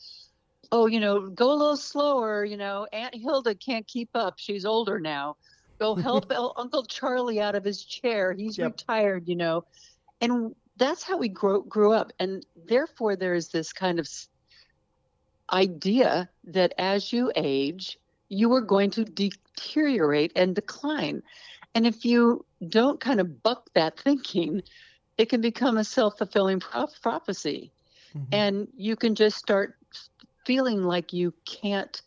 oh, 0.73 0.87
you 0.87 1.01
know, 1.01 1.29
go 1.29 1.53
a 1.53 1.55
little 1.55 1.77
slower. 1.77 2.45
You 2.45 2.57
know, 2.57 2.87
Aunt 2.93 3.15
Hilda 3.15 3.55
can't 3.55 3.87
keep 3.87 4.11
up. 4.15 4.35
She's 4.39 4.65
older 4.65 4.99
now. 4.99 5.37
Go 5.79 5.95
help 5.95 6.31
Uncle 6.57 6.85
Charlie 6.85 7.41
out 7.41 7.55
of 7.55 7.65
his 7.65 7.85
chair. 7.85 8.33
He's 8.33 8.59
yep. 8.59 8.73
retired, 8.73 9.29
you 9.29 9.37
know. 9.37 9.65
And 10.21 10.55
that's 10.77 11.03
how 11.03 11.17
we 11.17 11.29
grew, 11.29 11.65
grew 11.65 11.93
up. 11.93 12.13
And 12.19 12.45
therefore, 12.67 13.17
there's 13.17 13.49
this 13.49 13.73
kind 13.73 13.99
of 13.99 14.09
idea 15.53 16.29
that 16.45 16.75
as 16.79 17.13
you 17.13 17.33
age, 17.35 17.99
you 18.29 18.53
are 18.53 18.61
going 18.61 18.91
to 18.91 19.05
deteriorate 19.05 20.33
and 20.37 20.55
decline. 20.55 21.23
And 21.75 21.87
if 21.87 22.05
you 22.05 22.45
don't 22.69 23.01
kind 23.01 23.21
of 23.21 23.43
buck 23.43 23.71
that 23.75 23.99
thinking, 23.99 24.63
it 25.17 25.29
can 25.29 25.41
become 25.41 25.77
a 25.77 25.85
self 25.85 26.19
fulfilling 26.19 26.61
prophecy. 26.61 27.73
Mm-hmm. 28.17 28.35
And 28.35 28.69
you 28.77 28.97
can 28.97 29.15
just 29.15 29.37
start 29.37 29.77
feeling 30.47 30.83
like 30.83 31.13
you 31.13 31.35
can't 31.45 32.01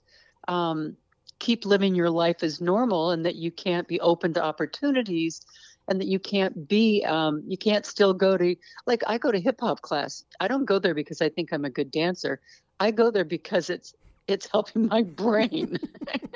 um, 0.47 0.97
keep 1.39 1.65
living 1.65 1.95
your 1.95 2.09
life 2.09 2.43
as 2.43 2.61
normal 2.61 3.11
and 3.11 3.25
that 3.25 3.35
you 3.35 3.51
can't 3.51 3.87
be 3.87 3.99
open 3.99 4.33
to 4.33 4.43
opportunities 4.43 5.41
and 5.87 5.99
that 5.99 6.07
you 6.07 6.19
can't 6.19 6.67
be 6.67 7.03
um, 7.05 7.43
you 7.47 7.57
can't 7.57 7.85
still 7.85 8.13
go 8.13 8.37
to 8.37 8.55
like 8.85 9.01
i 9.07 9.17
go 9.17 9.31
to 9.31 9.39
hip 9.39 9.59
hop 9.59 9.81
class 9.81 10.23
i 10.39 10.47
don't 10.47 10.65
go 10.65 10.77
there 10.77 10.93
because 10.93 11.21
i 11.21 11.27
think 11.27 11.51
i'm 11.51 11.65
a 11.65 11.69
good 11.69 11.89
dancer 11.91 12.39
i 12.79 12.91
go 12.91 13.09
there 13.09 13.25
because 13.25 13.69
it's 13.71 13.95
it's 14.31 14.47
helping 14.51 14.87
my 14.87 15.03
brain. 15.03 15.77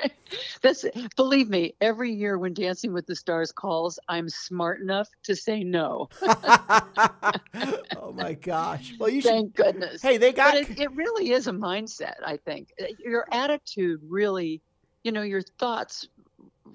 That's 0.62 0.84
believe 1.16 1.48
me, 1.48 1.74
every 1.80 2.12
year 2.12 2.38
when 2.38 2.52
Dancing 2.52 2.92
with 2.92 3.06
the 3.06 3.16
Stars 3.16 3.52
calls, 3.52 3.98
I'm 4.08 4.28
smart 4.28 4.80
enough 4.80 5.08
to 5.24 5.34
say 5.34 5.62
no. 5.64 6.08
oh 6.22 8.12
my 8.14 8.34
gosh! 8.34 8.94
Well, 8.98 9.08
you 9.08 9.22
thank 9.22 9.56
should... 9.56 9.64
goodness. 9.64 10.02
Hey, 10.02 10.16
they 10.16 10.32
got. 10.32 10.56
It, 10.56 10.78
it, 10.78 10.92
really 10.92 11.32
is 11.32 11.46
a 11.46 11.52
mindset. 11.52 12.16
I 12.24 12.36
think 12.36 12.72
uh, 12.80 12.86
your 12.98 13.26
attitude 13.32 14.00
really, 14.06 14.62
you 15.04 15.12
know, 15.12 15.22
your 15.22 15.42
thoughts 15.42 16.08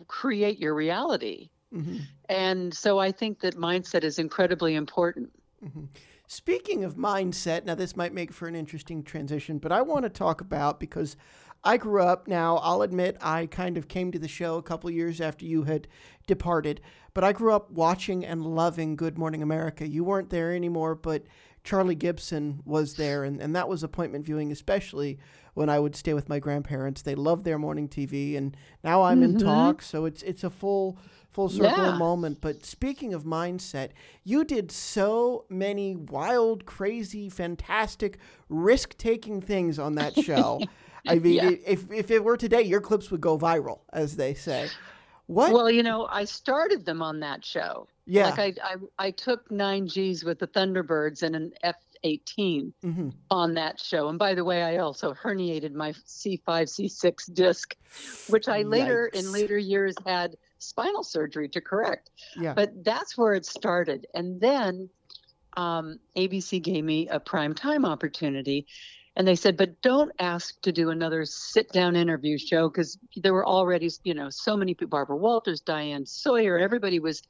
create 0.08 0.60
your 0.60 0.74
reality, 0.74 1.50
mm-hmm. 1.74 1.98
and 2.30 2.74
so 2.74 3.00
I 3.00 3.12
think 3.12 3.42
that 3.42 3.56
mindset 3.56 4.04
is 4.04 4.20
incredibly 4.20 4.75
important. 4.75 5.30
Mm-hmm. 5.63 5.86
Speaking 6.34 6.86
of 6.86 6.96
mindset, 6.96 7.66
now 7.66 7.76
this 7.76 7.98
might 7.98 8.14
make 8.14 8.32
for 8.32 8.48
an 8.48 8.56
interesting 8.56 9.04
transition, 9.04 9.58
but 9.58 9.74
I 9.74 9.82
want 9.82 10.04
to 10.04 10.10
talk 10.10 10.40
about 10.40 10.80
because 10.80 11.18
I 11.63 11.77
grew 11.77 12.01
up 12.01 12.27
now, 12.27 12.58
I'll 12.58 12.82
admit 12.82 13.18
I 13.22 13.46
kind 13.46 13.77
of 13.77 13.88
came 13.88 14.12
to 14.12 14.20
the 14.20 14.27
show 14.27 14.58
a 14.58 14.63
couple 14.63 14.89
years 14.89 15.22
after 15.22 15.46
you 15.46 15.63
had 15.63 15.88
departed, 16.25 16.82
but 17.13 17.24
I 17.24 17.34
grew 17.34 17.53
up 17.53 17.72
watching 17.72 18.25
and 18.25 18.46
loving 18.46 18.96
Good 18.96 19.18
Morning 19.18 19.44
America. 19.44 19.88
You 19.88 20.03
weren't 20.03 20.32
there 20.32 20.53
anymore, 20.53 20.96
but 20.96 21.24
Charlie 21.63 21.96
Gibson 21.96 22.62
was 22.65 22.96
there, 22.96 23.24
and, 23.24 23.39
and 23.39 23.56
that 23.56 23.70
was 23.70 23.84
appointment 23.84 24.25
viewing, 24.25 24.51
especially 24.51 25.20
when 25.53 25.70
I 25.70 25.80
would 25.80 25.96
stay 25.96 26.13
with 26.13 26.30
my 26.30 26.39
grandparents. 26.39 27.03
They 27.03 27.15
loved 27.15 27.44
their 27.44 27.60
morning 27.60 27.88
TV, 27.88 28.36
and 28.38 28.58
now 28.84 29.03
I'm 29.03 29.22
mm-hmm. 29.22 29.36
in 29.36 29.39
talk, 29.39 29.82
so 29.84 30.06
it's 30.06 30.24
it's 30.24 30.44
a 30.44 30.50
full 30.50 30.98
full 31.30 31.50
circle 31.50 31.86
yeah. 31.86 31.98
moment. 31.98 32.41
But 32.41 32.65
speaking 32.65 33.13
of 33.13 33.24
mindset, 33.24 33.89
you 34.24 34.44
did 34.44 34.72
so 34.72 35.46
many 35.50 35.96
wild, 35.96 36.65
crazy, 36.65 37.30
fantastic, 37.30 38.18
risk 38.50 38.98
taking 38.98 39.41
things 39.41 39.77
on 39.77 39.96
that 39.96 40.15
show. 40.15 40.62
I 41.08 41.20
mean, 41.20 41.34
yeah. 41.34 41.50
if, 41.65 41.91
if 41.91 42.12
it 42.12 42.24
were 42.24 42.38
today, 42.38 42.62
your 42.62 42.81
clips 42.81 43.12
would 43.12 43.22
go 43.22 43.38
viral, 43.38 43.79
as 43.91 44.15
they 44.15 44.34
say. 44.34 44.70
What? 45.27 45.53
Well, 45.53 45.70
you 45.70 45.84
know, 45.84 46.08
I 46.12 46.25
started 46.25 46.86
them 46.86 47.01
on 47.01 47.22
that 47.22 47.46
show. 47.46 47.88
Yeah. 48.05 48.29
Like 48.29 48.39
I, 48.39 48.74
I, 48.74 48.75
I 49.08 49.12
took 49.12 49.50
nine 49.50 49.88
G's 49.88 50.24
with 50.24 50.39
the 50.39 50.48
Thunderbirds 50.48 51.24
and 51.24 51.36
an 51.36 51.53
F 51.63 51.75
18 52.03 52.74
mm-hmm. 52.84 53.10
on 53.29 53.53
that 53.53 53.79
show. 53.79 54.10
And 54.10 54.20
by 54.20 54.34
the 54.34 54.43
way, 54.43 54.63
I 54.63 54.77
also 54.77 55.13
herniated 55.13 55.74
my 55.74 55.91
C5, 55.91 56.41
C6 56.46 57.34
disc, 57.34 57.75
which 58.29 58.48
I 58.48 58.63
later, 58.63 59.10
Yikes. 59.13 59.20
in 59.20 59.31
later 59.31 59.58
years, 59.58 59.96
had 60.05 60.36
spinal 60.60 61.03
surgery 61.03 61.50
to 61.50 61.62
correct. 61.62 62.12
Yeah. 62.36 62.53
But 62.53 62.84
that's 62.84 63.17
where 63.17 63.34
it 63.34 63.46
started. 63.46 64.08
And 64.13 64.39
then 64.41 64.89
um, 65.58 66.00
ABC 66.15 66.62
gave 66.62 66.84
me 66.84 67.08
a 67.08 67.20
prime 67.20 67.53
time 67.53 67.86
opportunity. 67.86 68.67
And 69.15 69.27
they 69.27 69.36
said, 69.36 69.58
but 69.58 69.82
don't 69.82 70.12
ask 70.20 70.60
to 70.62 70.72
do 70.72 70.89
another 70.89 71.25
sit 71.25 71.72
down 71.72 71.96
interview 71.96 72.38
show 72.38 72.70
because 72.70 72.98
there 73.18 73.34
were 73.34 73.46
already, 73.46 73.89
you 74.03 74.13
know, 74.13 74.30
so 74.30 74.56
many 74.56 74.74
people 74.74 74.88
Barbara 74.89 75.18
Walters, 75.18 75.60
Diane 75.60 76.06
Sawyer, 76.06 76.58
everybody 76.58 77.00
was 77.00 77.22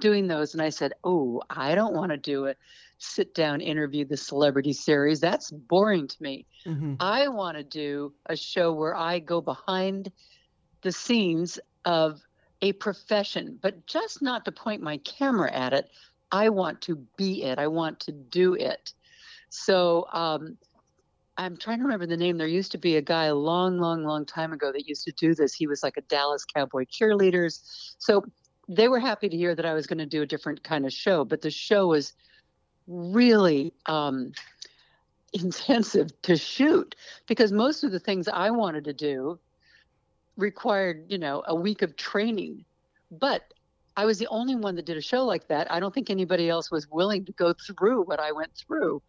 doing 0.00 0.26
those. 0.26 0.52
And 0.52 0.62
I 0.62 0.68
said, 0.68 0.92
oh, 1.02 1.42
I 1.48 1.74
don't 1.74 1.94
want 1.94 2.10
to 2.10 2.18
do 2.18 2.46
a 2.46 2.54
sit 2.98 3.34
down 3.34 3.62
interview, 3.62 4.04
the 4.04 4.16
celebrity 4.16 4.74
series. 4.74 5.20
That's 5.20 5.50
boring 5.50 6.08
to 6.08 6.22
me. 6.22 6.46
Mm-hmm. 6.66 6.94
I 7.00 7.28
want 7.28 7.56
to 7.56 7.64
do 7.64 8.12
a 8.26 8.36
show 8.36 8.72
where 8.72 8.94
I 8.94 9.18
go 9.18 9.40
behind 9.40 10.12
the 10.82 10.92
scenes 10.92 11.58
of 11.86 12.20
a 12.60 12.72
profession, 12.74 13.58
but 13.62 13.86
just 13.86 14.20
not 14.20 14.44
to 14.44 14.52
point 14.52 14.82
my 14.82 14.98
camera 14.98 15.50
at 15.50 15.72
it. 15.72 15.88
I 16.30 16.50
want 16.50 16.82
to 16.82 16.96
be 17.16 17.42
it. 17.44 17.58
I 17.58 17.68
want 17.68 18.00
to 18.00 18.12
do 18.12 18.54
it. 18.54 18.92
So 19.48 20.06
um, 20.12 20.58
I'm 21.40 21.56
trying 21.56 21.78
to 21.78 21.84
remember 21.84 22.04
the 22.04 22.18
name. 22.18 22.36
There 22.36 22.46
used 22.46 22.70
to 22.72 22.78
be 22.78 22.96
a 22.96 23.02
guy 23.02 23.24
a 23.24 23.34
long, 23.34 23.78
long, 23.78 24.04
long 24.04 24.26
time 24.26 24.52
ago 24.52 24.70
that 24.72 24.86
used 24.86 25.04
to 25.06 25.12
do 25.12 25.34
this. 25.34 25.54
He 25.54 25.66
was 25.66 25.82
like 25.82 25.96
a 25.96 26.02
Dallas 26.02 26.44
Cowboy 26.44 26.84
cheerleaders. 26.84 27.62
So 27.98 28.26
they 28.68 28.88
were 28.88 29.00
happy 29.00 29.30
to 29.30 29.36
hear 29.36 29.54
that 29.54 29.64
I 29.64 29.72
was 29.72 29.86
going 29.86 30.00
to 30.00 30.06
do 30.06 30.20
a 30.20 30.26
different 30.26 30.62
kind 30.62 30.84
of 30.84 30.92
show, 30.92 31.24
but 31.24 31.40
the 31.40 31.50
show 31.50 31.86
was 31.86 32.12
really 32.86 33.72
um, 33.86 34.32
intensive 35.32 36.10
to 36.22 36.36
shoot 36.36 36.94
because 37.26 37.52
most 37.52 37.84
of 37.84 37.90
the 37.90 38.00
things 38.00 38.28
I 38.28 38.50
wanted 38.50 38.84
to 38.84 38.92
do 38.92 39.38
required, 40.36 41.06
you 41.08 41.16
know, 41.16 41.42
a 41.46 41.54
week 41.54 41.80
of 41.80 41.96
training. 41.96 42.66
But 43.10 43.54
I 44.00 44.06
was 44.06 44.18
the 44.18 44.28
only 44.28 44.56
one 44.56 44.76
that 44.76 44.86
did 44.86 44.96
a 44.96 45.02
show 45.02 45.26
like 45.26 45.46
that. 45.48 45.70
I 45.70 45.78
don't 45.78 45.92
think 45.92 46.08
anybody 46.08 46.48
else 46.48 46.70
was 46.70 46.88
willing 46.88 47.26
to 47.26 47.32
go 47.32 47.52
through 47.52 48.04
what 48.04 48.18
I 48.18 48.32
went 48.32 48.54
through. 48.54 49.02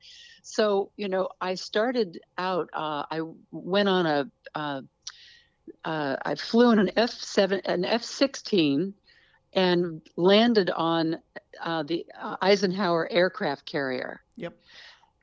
So, 0.43 0.91
you 0.97 1.07
know, 1.07 1.29
I 1.39 1.55
started 1.55 2.19
out, 2.37 2.67
uh, 2.73 3.03
I 3.09 3.21
went 3.51 3.87
on 3.87 4.05
a, 4.05 4.29
uh, 4.53 4.81
uh, 5.85 6.15
I 6.25 6.35
flew 6.35 6.71
in 6.71 6.79
an 6.79 6.91
F 6.97 7.11
seven, 7.11 7.61
an 7.63 7.85
F 7.85 8.03
sixteen, 8.03 8.93
and 9.53 10.01
landed 10.17 10.69
on 10.69 11.19
uh, 11.63 11.83
the 11.83 12.05
uh, 12.19 12.35
Eisenhower 12.41 13.09
aircraft 13.09 13.65
carrier. 13.65 14.21
Yep. 14.35 14.53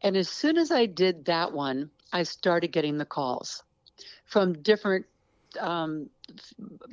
And 0.03 0.17
as 0.17 0.31
soon 0.31 0.57
as 0.57 0.71
I 0.71 0.87
did 0.87 1.27
that 1.27 1.53
one, 1.53 1.91
I 2.11 2.23
started 2.23 2.73
getting 2.73 2.97
the 2.97 3.05
calls 3.05 3.63
from 4.25 4.63
different 4.63 5.05
um, 5.59 6.09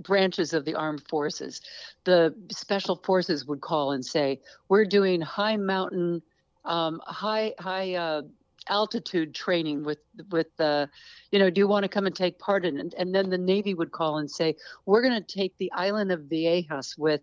branches 0.04 0.54
of 0.54 0.66
the 0.66 0.76
armed 0.76 1.08
forces. 1.08 1.62
The 2.04 2.34
special 2.52 2.96
forces 2.98 3.46
would 3.46 3.62
call 3.62 3.92
and 3.92 4.06
say, 4.06 4.42
"We're 4.70 4.86
doing 4.86 5.22
high 5.22 5.58
mountain, 5.58 6.22
um, 6.64 7.02
high 7.06 7.54
high 7.60 7.96
uh, 7.96 8.22
altitude 8.68 9.36
training 9.36 9.84
with 9.84 10.00
with 10.32 10.48
the, 10.58 10.66
uh, 10.66 10.88
you 11.32 11.40
know, 11.40 11.50
do 11.50 11.60
you 11.60 11.68
want 11.68 11.84
to 11.84 11.90
come 11.90 12.06
and 12.06 12.16
take 12.16 12.40
part 12.40 12.66
in 12.66 12.78
it?" 12.80 12.94
And 12.98 13.14
then 13.14 13.30
the 13.30 13.38
Navy 13.38 13.74
would 13.74 13.92
call 13.92 14.18
and 14.18 14.30
say, 14.30 14.56
"We're 14.86 15.02
going 15.02 15.22
to 15.22 15.34
take 15.40 15.58
the 15.58 15.72
island 15.72 16.12
of 16.12 16.22
Vieques 16.22 16.98
with 16.98 17.22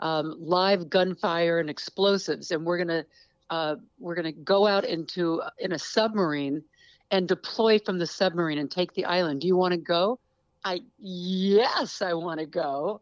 um, 0.00 0.36
live 0.38 0.90
gunfire 0.90 1.58
and 1.60 1.70
explosives, 1.70 2.50
and 2.50 2.64
we're 2.64 2.78
going 2.78 2.88
to." 2.88 3.06
Uh, 3.50 3.76
we're 4.00 4.14
going 4.14 4.24
to 4.24 4.32
go 4.32 4.66
out 4.66 4.86
into 4.86 5.42
in 5.58 5.72
a 5.72 5.78
submarine 5.78 6.64
and 7.10 7.28
deploy 7.28 7.78
from 7.78 7.98
the 7.98 8.06
submarine 8.06 8.58
and 8.58 8.70
take 8.70 8.94
the 8.94 9.04
island. 9.04 9.40
Do 9.40 9.46
you 9.46 9.56
want 9.56 9.72
to 9.72 9.78
go? 9.78 10.18
I 10.64 10.80
yes, 10.98 12.02
I 12.02 12.14
want 12.14 12.40
to 12.40 12.46
go. 12.46 13.00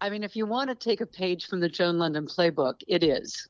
I 0.00 0.10
mean, 0.10 0.24
if 0.24 0.34
you 0.36 0.46
want 0.46 0.68
to 0.68 0.74
take 0.74 1.00
a 1.00 1.06
page 1.06 1.46
from 1.46 1.60
the 1.60 1.68
Joan 1.68 1.96
Lunden 1.96 2.32
playbook, 2.32 2.82
it 2.88 3.02
is. 3.02 3.48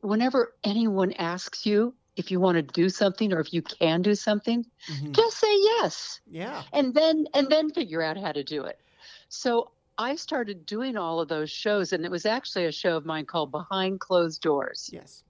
Whenever 0.00 0.54
anyone 0.64 1.12
asks 1.12 1.64
you 1.64 1.94
if 2.16 2.30
you 2.30 2.40
want 2.40 2.56
to 2.56 2.62
do 2.62 2.88
something 2.88 3.32
or 3.32 3.40
if 3.40 3.52
you 3.52 3.62
can 3.62 4.02
do 4.02 4.14
something, 4.14 4.64
mm-hmm. 4.90 5.12
just 5.12 5.38
say 5.38 5.54
yes. 5.54 6.20
Yeah. 6.26 6.62
And 6.72 6.94
then 6.94 7.26
and 7.34 7.48
then 7.48 7.70
figure 7.70 8.02
out 8.02 8.16
how 8.16 8.32
to 8.32 8.42
do 8.42 8.64
it. 8.64 8.80
So 9.28 9.70
I 9.98 10.16
started 10.16 10.66
doing 10.66 10.96
all 10.96 11.20
of 11.20 11.28
those 11.28 11.50
shows, 11.50 11.92
and 11.92 12.04
it 12.04 12.10
was 12.10 12.26
actually 12.26 12.66
a 12.66 12.72
show 12.72 12.96
of 12.96 13.06
mine 13.06 13.26
called 13.26 13.50
Behind 13.50 14.00
Closed 14.00 14.42
Doors. 14.42 14.90
Yes. 14.92 15.22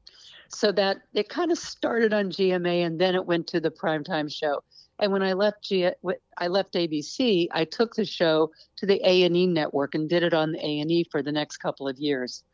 So 0.49 0.73
that 0.73 1.03
it 1.13 1.29
kind 1.29 1.51
of 1.51 1.59
started 1.59 2.13
on 2.13 2.31
GMA, 2.31 2.87
and 2.87 3.01
then 3.01 3.15
it 3.15 3.25
went 3.25 3.47
to 3.49 3.61
the 3.61 3.71
primetime 3.71 4.33
show. 4.33 4.63
And 4.99 5.13
when 5.13 5.23
I 5.23 5.35
left 5.35 5.63
G- 5.63 5.91
I 6.39 6.47
left 6.49 6.75
ABC, 6.75 7.49
I 7.53 7.65
took 7.65 7.95
the 7.95 8.05
show 8.05 8.51
to 8.77 8.87
the 8.87 9.01
A&E 9.05 9.47
network 9.47 9.95
and 9.95 10.09
did 10.09 10.23
it 10.23 10.35
on 10.35 10.53
the 10.53 10.59
A&E 10.59 11.05
for 11.11 11.23
the 11.23 11.33
next 11.33 11.59
couple 11.59 11.87
of 11.89 11.99
years. 11.99 12.45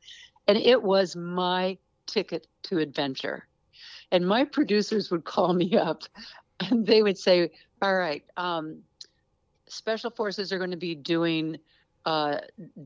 And 0.48 0.58
it 0.58 0.82
was 0.82 1.14
my 1.14 1.78
ticket 2.06 2.46
to 2.64 2.78
adventure. 2.78 3.46
And 4.10 4.26
my 4.26 4.44
producers 4.44 5.10
would 5.10 5.24
call 5.24 5.54
me 5.54 5.76
up 5.76 6.02
and 6.60 6.86
they 6.86 7.02
would 7.02 7.18
say, 7.18 7.50
"All 7.80 7.94
right, 7.94 8.24
um, 8.36 8.82
special 9.68 10.10
forces 10.10 10.52
are 10.52 10.58
going 10.58 10.70
to 10.70 10.76
be 10.76 10.94
doing 10.94 11.58
uh, 12.04 12.38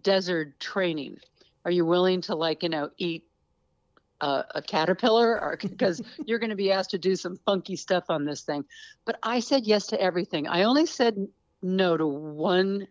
desert 0.03 0.59
training. 0.61 1.19
Are 1.65 1.71
you 1.71 1.85
willing 1.85 2.21
to 2.23 2.35
like, 2.35 2.63
you 2.63 2.69
know, 2.69 2.91
eat 2.99 3.25
a, 4.21 4.45
a 4.57 4.63
caterpillar 4.63 5.41
or 5.41 5.57
because 5.63 6.03
you're 6.25 6.39
going 6.39 6.51
to 6.51 6.57
be 6.57 6.73
asked 6.73 6.91
to 6.91 6.99
do 6.99 7.17
some 7.17 7.37
funky 7.47 7.77
stuff 7.77 8.05
on 8.09 8.25
this 8.25 8.43
thing. 8.43 8.65
But 9.05 9.19
I 9.23 9.41
said 9.41 9.67
yes 9.67 9.89
to 9.89 10.01
everything. 10.01 10.47
I 10.47 10.65
only 10.65 10.87
said 10.87 11.29
no 11.63 11.97
to 11.97 12.07
one 12.07 12.89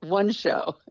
one 0.00 0.30
show. 0.30 0.76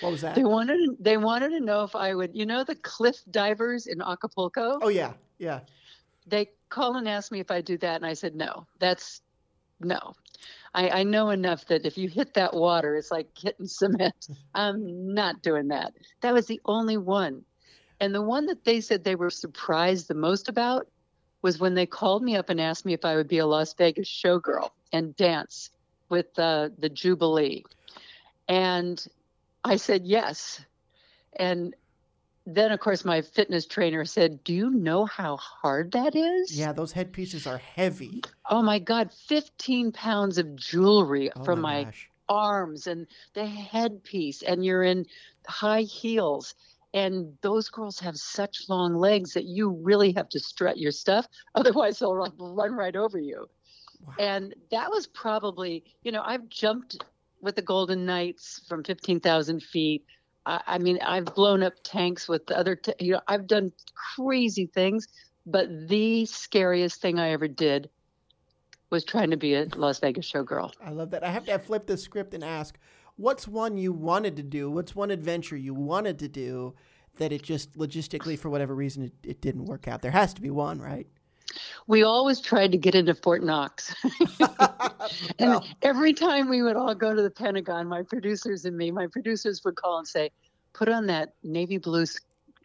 What 0.00 0.10
was 0.10 0.22
that? 0.22 0.34
They 0.34 0.42
wanted 0.42 0.96
they 0.98 1.16
wanted 1.16 1.50
to 1.50 1.60
know 1.60 1.84
if 1.84 1.94
I 1.94 2.12
would, 2.12 2.34
you 2.34 2.46
know, 2.46 2.64
the 2.64 2.74
cliff 2.74 3.16
divers 3.30 3.86
in 3.86 4.02
Acapulco. 4.02 4.80
Oh 4.82 4.88
yeah, 4.88 5.12
yeah. 5.38 5.60
They 6.26 6.50
called 6.68 6.96
and 6.96 7.08
asked 7.08 7.30
me 7.30 7.38
if 7.38 7.52
I 7.52 7.60
do 7.60 7.78
that, 7.78 7.94
and 7.94 8.04
I 8.04 8.14
said 8.14 8.34
no. 8.34 8.66
That's 8.80 9.22
no. 9.80 10.14
I, 10.74 10.90
I 10.90 11.02
know 11.04 11.30
enough 11.30 11.66
that 11.66 11.86
if 11.86 11.96
you 11.96 12.08
hit 12.08 12.34
that 12.34 12.54
water, 12.54 12.96
it's 12.96 13.10
like 13.10 13.28
hitting 13.36 13.66
cement. 13.66 14.28
I'm 14.54 15.14
not 15.14 15.42
doing 15.42 15.68
that. 15.68 15.94
That 16.20 16.34
was 16.34 16.46
the 16.46 16.60
only 16.64 16.96
one. 16.96 17.44
And 18.00 18.14
the 18.14 18.22
one 18.22 18.46
that 18.46 18.64
they 18.64 18.80
said 18.80 19.04
they 19.04 19.16
were 19.16 19.30
surprised 19.30 20.08
the 20.08 20.14
most 20.14 20.48
about 20.48 20.86
was 21.42 21.58
when 21.58 21.74
they 21.74 21.86
called 21.86 22.22
me 22.22 22.36
up 22.36 22.50
and 22.50 22.60
asked 22.60 22.84
me 22.84 22.92
if 22.92 23.04
I 23.04 23.16
would 23.16 23.28
be 23.28 23.38
a 23.38 23.46
Las 23.46 23.74
Vegas 23.74 24.08
showgirl 24.08 24.70
and 24.92 25.14
dance 25.16 25.70
with 26.08 26.38
uh, 26.38 26.70
the 26.78 26.88
Jubilee. 26.88 27.64
And 28.48 29.04
I 29.64 29.76
said 29.76 30.04
yes. 30.04 30.60
And 31.38 31.74
then, 32.46 32.72
of 32.72 32.80
course, 32.80 33.04
my 33.04 33.20
fitness 33.20 33.66
trainer 33.66 34.04
said, 34.04 34.42
Do 34.42 34.54
you 34.54 34.70
know 34.70 35.04
how 35.04 35.36
hard 35.36 35.92
that 35.92 36.16
is? 36.16 36.58
Yeah, 36.58 36.72
those 36.72 36.92
headpieces 36.92 37.46
are 37.46 37.58
heavy. 37.58 38.22
Oh 38.48 38.62
my 38.62 38.78
God, 38.78 39.12
15 39.12 39.92
pounds 39.92 40.38
of 40.38 40.56
jewelry 40.56 41.30
Oh 41.36 41.44
from 41.44 41.60
my 41.60 41.84
my 41.84 41.92
arms 42.28 42.86
and 42.86 43.06
the 43.34 43.46
headpiece, 43.46 44.42
and 44.42 44.64
you're 44.64 44.82
in 44.82 45.06
high 45.46 45.82
heels. 45.82 46.54
And 46.98 47.38
those 47.42 47.68
girls 47.68 48.00
have 48.00 48.16
such 48.16 48.68
long 48.68 48.96
legs 48.96 49.32
that 49.34 49.44
you 49.44 49.70
really 49.70 50.12
have 50.12 50.28
to 50.30 50.40
strut 50.40 50.78
your 50.78 50.90
stuff. 50.90 51.28
Otherwise, 51.54 51.98
they'll 51.98 52.14
run, 52.14 52.32
run 52.38 52.72
right 52.72 52.96
over 52.96 53.18
you. 53.18 53.46
Wow. 54.04 54.14
And 54.18 54.54
that 54.70 54.90
was 54.90 55.06
probably, 55.06 55.84
you 56.02 56.10
know, 56.10 56.22
I've 56.24 56.48
jumped 56.48 57.04
with 57.40 57.54
the 57.54 57.62
Golden 57.62 58.04
Knights 58.04 58.62
from 58.68 58.82
15,000 58.82 59.62
feet. 59.62 60.04
I, 60.44 60.60
I 60.66 60.78
mean, 60.78 60.98
I've 61.04 61.26
blown 61.26 61.62
up 61.62 61.74
tanks 61.84 62.28
with 62.28 62.46
the 62.46 62.58
other, 62.58 62.74
t- 62.74 62.94
you 62.98 63.12
know, 63.12 63.20
I've 63.28 63.46
done 63.46 63.72
crazy 64.16 64.66
things. 64.66 65.06
But 65.46 65.88
the 65.88 66.26
scariest 66.26 67.00
thing 67.00 67.18
I 67.18 67.30
ever 67.30 67.48
did 67.48 67.90
was 68.90 69.04
trying 69.04 69.30
to 69.30 69.36
be 69.36 69.54
a 69.54 69.66
Las 69.76 70.00
Vegas 70.00 70.30
showgirl. 70.30 70.72
I 70.84 70.90
love 70.90 71.10
that. 71.10 71.22
I 71.22 71.30
have 71.30 71.44
to 71.44 71.58
flip 71.58 71.86
the 71.86 71.96
script 71.96 72.34
and 72.34 72.42
ask, 72.42 72.78
what's 73.18 73.46
one 73.46 73.76
you 73.76 73.92
wanted 73.92 74.36
to 74.36 74.42
do? 74.42 74.70
What's 74.70 74.96
one 74.96 75.10
adventure 75.10 75.56
you 75.56 75.74
wanted 75.74 76.18
to 76.20 76.28
do 76.28 76.74
that 77.18 77.32
it 77.32 77.42
just 77.42 77.76
logistically, 77.76 78.38
for 78.38 78.48
whatever 78.48 78.74
reason, 78.74 79.02
it, 79.02 79.12
it 79.22 79.40
didn't 79.42 79.66
work 79.66 79.86
out? 79.86 80.00
There 80.00 80.10
has 80.10 80.32
to 80.34 80.40
be 80.40 80.50
one, 80.50 80.80
right? 80.80 81.06
We 81.86 82.02
always 82.02 82.40
tried 82.40 82.72
to 82.72 82.78
get 82.78 82.94
into 82.94 83.14
Fort 83.14 83.42
Knox. 83.42 83.94
And 85.38 85.62
every 85.82 86.12
time 86.12 86.48
we 86.48 86.62
would 86.62 86.76
all 86.76 86.94
go 86.94 87.14
to 87.14 87.22
the 87.22 87.30
Pentagon, 87.30 87.86
my 87.86 88.02
producers 88.02 88.64
and 88.64 88.76
me, 88.76 88.90
my 88.90 89.06
producers 89.06 89.64
would 89.64 89.76
call 89.76 89.98
and 89.98 90.06
say, 90.06 90.30
put 90.72 90.88
on 90.88 91.06
that 91.06 91.34
navy 91.42 91.78
blue 91.78 92.04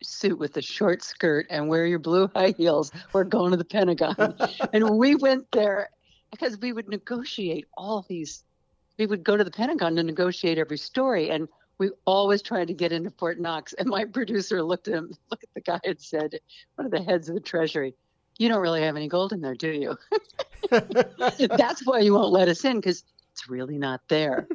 suit 0.02 0.38
with 0.38 0.54
the 0.54 0.62
short 0.62 1.04
skirt 1.04 1.46
and 1.50 1.68
wear 1.70 1.86
your 1.86 2.00
blue 2.00 2.30
high 2.36 2.54
heels. 2.58 2.92
We're 3.14 3.24
going 3.24 3.52
to 3.52 3.58
the 3.58 3.66
Pentagon. 3.66 4.36
and 4.74 4.90
we 4.98 5.16
went 5.16 5.52
there 5.52 5.90
because 6.32 6.58
we 6.60 6.74
would 6.74 6.90
negotiate 6.90 7.68
all 7.76 8.06
these. 8.08 8.44
We 8.98 9.06
would 9.06 9.24
go 9.24 9.36
to 9.36 9.44
the 9.44 9.52
Pentagon 9.52 9.96
to 9.96 10.04
negotiate 10.04 10.58
every 10.58 10.78
story. 10.78 11.30
And 11.30 11.48
we 11.78 11.90
always 12.06 12.42
tried 12.42 12.68
to 12.68 12.74
get 12.74 12.92
into 12.92 13.10
Fort 13.12 13.40
Knox. 13.40 13.74
And 13.74 13.88
my 13.90 14.06
producer 14.14 14.62
looked 14.64 14.88
at 14.88 14.96
him, 14.96 15.14
looked 15.32 15.44
at 15.44 15.54
the 15.54 15.62
guy 15.62 15.80
and 15.84 16.00
said, 16.00 16.40
one 16.76 16.86
of 16.86 16.92
the 16.92 17.02
heads 17.02 17.30
of 17.30 17.36
the 17.36 17.42
Treasury, 17.42 17.96
you 18.38 18.50
don't 18.50 18.62
really 18.62 18.82
have 18.82 18.96
any 18.96 19.08
gold 19.08 19.34
in 19.34 19.42
there, 19.42 19.56
do 19.56 19.72
you? 19.72 19.98
That's 20.70 21.86
why 21.86 22.00
you 22.00 22.14
won't 22.14 22.32
let 22.32 22.48
us 22.48 22.66
in 22.66 22.78
because 22.78 23.04
it's 23.32 23.50
really 23.50 23.78
not 23.78 24.02
there. 24.08 24.48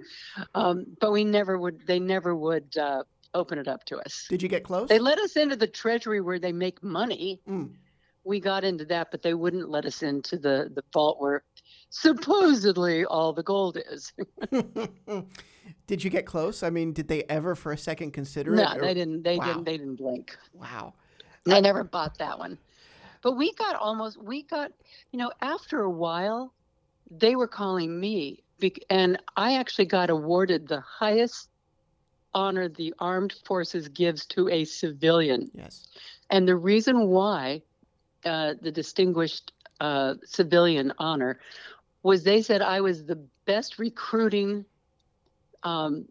Um, 0.54 0.86
but 1.00 1.12
we 1.12 1.24
never 1.24 1.58
would. 1.58 1.86
They 1.86 1.98
never 1.98 2.34
would 2.34 2.76
uh, 2.76 3.04
open 3.34 3.58
it 3.58 3.68
up 3.68 3.84
to 3.86 3.98
us. 3.98 4.26
Did 4.28 4.42
you 4.42 4.48
get 4.48 4.64
close? 4.64 4.88
They 4.88 4.98
let 4.98 5.18
us 5.18 5.36
into 5.36 5.56
the 5.56 5.66
treasury 5.66 6.20
where 6.20 6.38
they 6.38 6.52
make 6.52 6.82
money. 6.82 7.40
Mm. 7.48 7.70
We 8.24 8.40
got 8.40 8.64
into 8.64 8.84
that, 8.86 9.10
but 9.10 9.22
they 9.22 9.34
wouldn't 9.34 9.68
let 9.68 9.84
us 9.84 10.02
into 10.02 10.36
the 10.36 10.70
the 10.74 10.82
vault 10.92 11.20
where 11.20 11.42
supposedly 11.90 13.04
all 13.04 13.32
the 13.32 13.42
gold 13.42 13.78
is. 13.90 14.12
did 15.86 16.04
you 16.04 16.10
get 16.10 16.26
close? 16.26 16.62
I 16.62 16.70
mean, 16.70 16.92
did 16.92 17.08
they 17.08 17.24
ever 17.24 17.54
for 17.54 17.72
a 17.72 17.78
second 17.78 18.12
consider 18.12 18.54
no, 18.54 18.62
it? 18.72 18.78
or- 18.78 18.80
they 18.80 18.94
didn't. 18.94 19.22
They 19.22 19.38
Wow. 19.38 19.46
didn't. 19.46 19.64
They 19.64 19.78
didn't 19.78 19.96
blink. 19.96 20.36
Wow. 20.52 20.94
I 21.48 21.60
never 21.60 21.84
bought 21.84 22.18
that 22.18 22.38
one. 22.38 22.58
But 23.22 23.36
we 23.36 23.52
got 23.54 23.74
almost, 23.76 24.22
we 24.22 24.42
got, 24.42 24.70
you 25.12 25.18
know, 25.18 25.32
after 25.40 25.80
a 25.80 25.90
while, 25.90 26.52
they 27.10 27.36
were 27.36 27.48
calling 27.48 27.98
me. 27.98 28.42
And 28.90 29.18
I 29.36 29.54
actually 29.54 29.86
got 29.86 30.10
awarded 30.10 30.68
the 30.68 30.80
highest 30.80 31.48
honor 32.34 32.68
the 32.68 32.94
armed 32.98 33.34
forces 33.44 33.88
gives 33.88 34.26
to 34.26 34.48
a 34.50 34.64
civilian. 34.64 35.50
Yes. 35.54 35.86
And 36.30 36.46
the 36.46 36.56
reason 36.56 37.08
why 37.08 37.62
uh, 38.24 38.54
the 38.60 38.70
distinguished 38.70 39.52
uh, 39.80 40.14
civilian 40.24 40.92
honor 40.98 41.38
was 42.02 42.24
they 42.24 42.42
said 42.42 42.62
I 42.62 42.80
was 42.80 43.04
the 43.04 43.28
best 43.46 43.78
recruiting. 43.78 44.64
Um, 45.62 46.06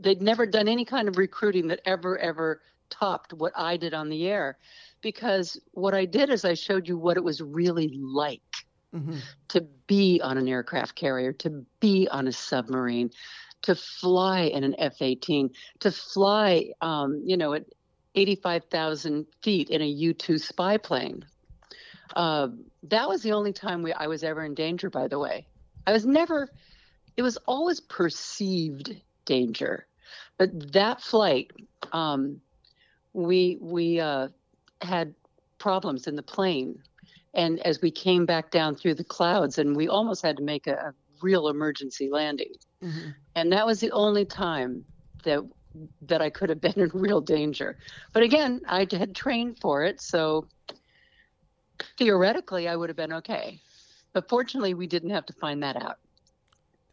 they'd 0.00 0.22
never 0.22 0.46
done 0.46 0.68
any 0.68 0.84
kind 0.84 1.08
of 1.08 1.18
recruiting 1.18 1.68
that 1.68 1.80
ever, 1.86 2.18
ever 2.18 2.62
topped 2.90 3.32
what 3.32 3.52
I 3.56 3.76
did 3.76 3.94
on 3.94 4.08
the 4.08 4.26
air. 4.26 4.58
Because 5.02 5.60
what 5.72 5.94
I 5.94 6.06
did 6.06 6.30
is 6.30 6.44
I 6.44 6.54
showed 6.54 6.88
you 6.88 6.98
what 6.98 7.16
it 7.16 7.24
was 7.24 7.40
really 7.40 7.90
like 7.94 8.42
hmm 8.92 9.20
to 9.50 9.60
be 9.86 10.20
on 10.22 10.38
an 10.38 10.48
aircraft 10.48 10.94
carrier, 10.96 11.32
to 11.32 11.64
be 11.80 12.08
on 12.10 12.26
a 12.26 12.32
submarine, 12.32 13.10
to 13.62 13.74
fly 13.74 14.42
in 14.42 14.64
an 14.64 14.74
F 14.78 15.00
18, 15.00 15.50
to 15.80 15.92
fly, 15.92 16.70
um, 16.80 17.22
you 17.24 17.36
know, 17.36 17.52
at 17.52 17.64
85,000 18.14 19.26
feet 19.42 19.70
in 19.70 19.82
a 19.82 19.86
U 19.86 20.14
2 20.14 20.38
spy 20.38 20.76
plane. 20.78 21.24
Uh, 22.14 22.48
that 22.84 23.08
was 23.08 23.22
the 23.22 23.32
only 23.32 23.52
time 23.52 23.82
we, 23.82 23.92
I 23.92 24.06
was 24.06 24.22
ever 24.22 24.44
in 24.44 24.54
danger, 24.54 24.90
by 24.90 25.08
the 25.08 25.18
way. 25.18 25.46
I 25.86 25.92
was 25.92 26.06
never, 26.06 26.48
it 27.16 27.22
was 27.22 27.36
always 27.46 27.80
perceived 27.80 28.94
danger. 29.26 29.86
But 30.38 30.72
that 30.72 31.02
flight, 31.02 31.50
um, 31.92 32.40
we, 33.12 33.58
we 33.60 34.00
uh, 34.00 34.28
had 34.80 35.14
problems 35.58 36.06
in 36.06 36.16
the 36.16 36.22
plane 36.22 36.78
and 37.34 37.58
as 37.60 37.80
we 37.80 37.90
came 37.90 38.26
back 38.26 38.50
down 38.50 38.74
through 38.74 38.94
the 38.94 39.04
clouds 39.04 39.58
and 39.58 39.76
we 39.76 39.88
almost 39.88 40.22
had 40.22 40.36
to 40.36 40.42
make 40.42 40.66
a, 40.66 40.74
a 40.74 40.94
real 41.22 41.48
emergency 41.48 42.08
landing 42.10 42.52
hmm 42.82 43.10
and 43.36 43.52
that 43.52 43.66
was 43.66 43.80
the 43.80 43.90
only 43.90 44.24
time 44.24 44.84
that 45.24 45.40
that 46.02 46.22
i 46.22 46.30
could 46.30 46.48
have 46.48 46.60
been 46.60 46.78
in 46.78 46.90
real 46.92 47.20
danger 47.20 47.76
but 48.12 48.22
again 48.22 48.60
i 48.68 48.86
had 48.90 49.14
trained 49.14 49.58
for 49.60 49.84
it 49.84 50.00
so 50.00 50.46
theoretically 51.98 52.68
i 52.68 52.76
would 52.76 52.88
have 52.88 52.96
been 52.96 53.12
okay 53.12 53.60
but 54.12 54.28
fortunately 54.28 54.74
we 54.74 54.86
didn't 54.86 55.10
have 55.10 55.26
to 55.26 55.32
find 55.34 55.62
that 55.62 55.76
out 55.76 55.98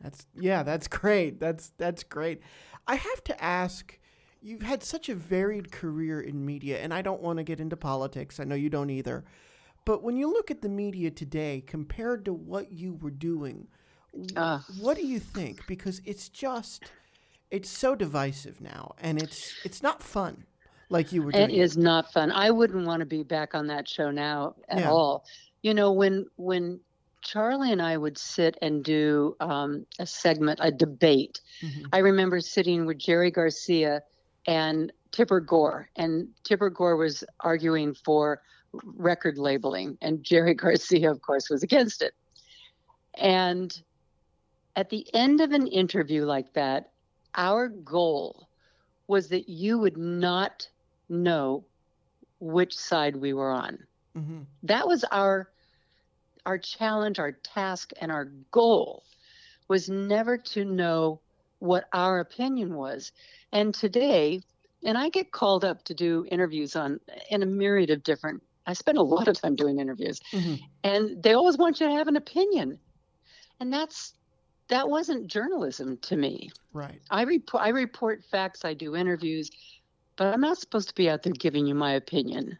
That's 0.01 0.25
yeah, 0.33 0.63
that's 0.63 0.87
great. 0.87 1.39
That's 1.39 1.71
that's 1.77 2.03
great. 2.03 2.41
I 2.87 2.95
have 2.95 3.23
to 3.25 3.35
ask, 3.43 3.99
you've 4.41 4.63
had 4.63 4.81
such 4.83 5.09
a 5.09 5.13
varied 5.15 5.71
career 5.71 6.19
in 6.19 6.43
media, 6.43 6.79
and 6.81 6.91
I 6.91 7.03
don't 7.03 7.21
want 7.21 7.37
to 7.37 7.43
get 7.43 7.59
into 7.59 7.77
politics. 7.77 8.39
I 8.39 8.43
know 8.45 8.55
you 8.55 8.69
don't 8.71 8.89
either. 8.89 9.23
But 9.85 10.01
when 10.01 10.17
you 10.17 10.27
look 10.33 10.49
at 10.49 10.61
the 10.63 10.69
media 10.69 11.11
today 11.11 11.63
compared 11.67 12.25
to 12.25 12.33
what 12.33 12.71
you 12.71 12.93
were 12.95 13.11
doing, 13.11 13.67
Uh. 14.35 14.59
what 14.79 14.97
do 14.97 15.05
you 15.05 15.19
think? 15.19 15.67
Because 15.67 16.01
it's 16.03 16.29
just 16.29 16.91
it's 17.51 17.69
so 17.69 17.93
divisive 17.95 18.59
now, 18.59 18.95
and 18.99 19.21
it's 19.21 19.53
it's 19.63 19.83
not 19.83 20.01
fun 20.01 20.45
like 20.91 21.11
you 21.11 21.23
were 21.23 21.31
doing. 21.31 21.49
It 21.49 21.53
is 21.55 21.77
not 21.77 22.11
fun. 22.13 22.31
I 22.31 22.51
wouldn't 22.51 22.85
want 22.85 22.99
to 22.99 23.05
be 23.05 23.23
back 23.23 23.55
on 23.55 23.67
that 23.67 23.87
show 23.87 24.11
now 24.11 24.55
at 24.69 24.79
Yeah. 24.79 24.91
all. 24.91 25.25
You 25.63 25.73
know, 25.73 25.91
when 25.93 26.25
when 26.35 26.79
Charlie 27.21 27.71
and 27.71 27.81
I 27.81 27.97
would 27.97 28.17
sit 28.17 28.57
and 28.61 28.83
do 28.83 29.35
um, 29.39 29.85
a 29.99 30.05
segment, 30.05 30.59
a 30.61 30.71
debate. 30.71 31.39
Mhm. 31.61 31.85
I 31.93 31.99
remember 31.99 32.39
sitting 32.41 32.85
with 32.85 32.97
Jerry 32.97 33.29
Garcia 33.31 34.01
and 34.47 34.91
Tipper 35.11 35.39
Gore, 35.39 35.89
and 35.95 36.29
Tipper 36.43 36.69
Gore 36.69 36.95
was 36.97 37.23
arguing 37.41 37.93
for 37.93 38.41
record 38.83 39.37
labeling, 39.37 39.97
and 40.01 40.23
Jerry 40.23 40.53
Garcia, 40.65 41.11
of 41.11 41.21
course, 41.21 41.49
was 41.49 41.61
against 41.63 42.01
it. 42.01 42.13
And 43.15 43.81
at 44.75 44.89
the 44.89 45.05
end 45.13 45.41
of 45.41 45.51
an 45.51 45.67
interview 45.67 46.25
like 46.25 46.53
that, 46.53 46.91
our 47.35 47.67
goal 47.67 48.47
was 49.07 49.27
that 49.29 49.47
you 49.49 49.77
would 49.77 49.97
not 49.97 50.67
know 51.11 51.67
which 52.39 52.75
side 52.75 53.17
we 53.17 53.33
were 53.33 53.51
on. 53.51 53.87
Mhm. 54.15 54.47
That 54.63 54.87
was 54.87 55.03
our 55.05 55.49
our 56.45 56.57
challenge, 56.57 57.19
our 57.19 57.33
task, 57.33 57.91
and 58.01 58.11
our 58.11 58.25
goal 58.51 59.03
was 59.69 59.89
never 59.89 60.37
to 60.37 60.65
know 60.65 61.21
what 61.59 61.85
our 61.93 62.19
opinion 62.19 62.75
was. 62.75 63.11
And 63.51 63.73
today, 63.73 64.41
and 64.83 64.97
I 64.97 65.09
get 65.09 65.31
called 65.31 65.63
up 65.65 65.83
to 65.85 65.93
do 65.93 66.25
interviews 66.31 66.75
on 66.75 66.99
in 67.29 67.43
a 67.43 67.45
myriad 67.45 67.91
of 67.91 68.03
different. 68.03 68.43
I 68.65 68.73
spend 68.73 68.97
a 68.97 69.03
lot 69.03 69.27
of 69.27 69.39
time 69.39 69.55
doing 69.55 69.79
interviews, 69.79 70.19
Mhm. 70.33 70.59
and 70.83 71.21
they 71.23 71.33
always 71.33 71.57
want 71.57 71.79
you 71.79 71.87
to 71.87 71.93
have 71.93 72.07
an 72.07 72.15
opinion, 72.17 72.79
and 73.59 73.71
that's 73.73 74.15
that 74.69 74.89
wasn't 74.89 75.27
journalism 75.27 75.97
to 75.99 76.15
me. 76.15 76.51
Right. 76.73 77.01
I 77.09 77.23
report 77.23 77.63
I 77.63 77.69
report 77.69 78.23
facts, 78.31 78.65
I 78.65 78.73
do 78.73 78.95
interviews, 78.95 79.49
but 80.21 80.35
I'm 80.35 80.41
not 80.41 80.59
supposed 80.59 80.87
to 80.87 80.93
be 80.93 81.09
out 81.09 81.23
there 81.23 81.33
giving 81.33 81.65
you 81.65 81.73
my 81.73 81.93
opinion. 81.93 82.59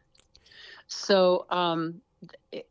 So, 0.88 1.46
um, 1.52 2.02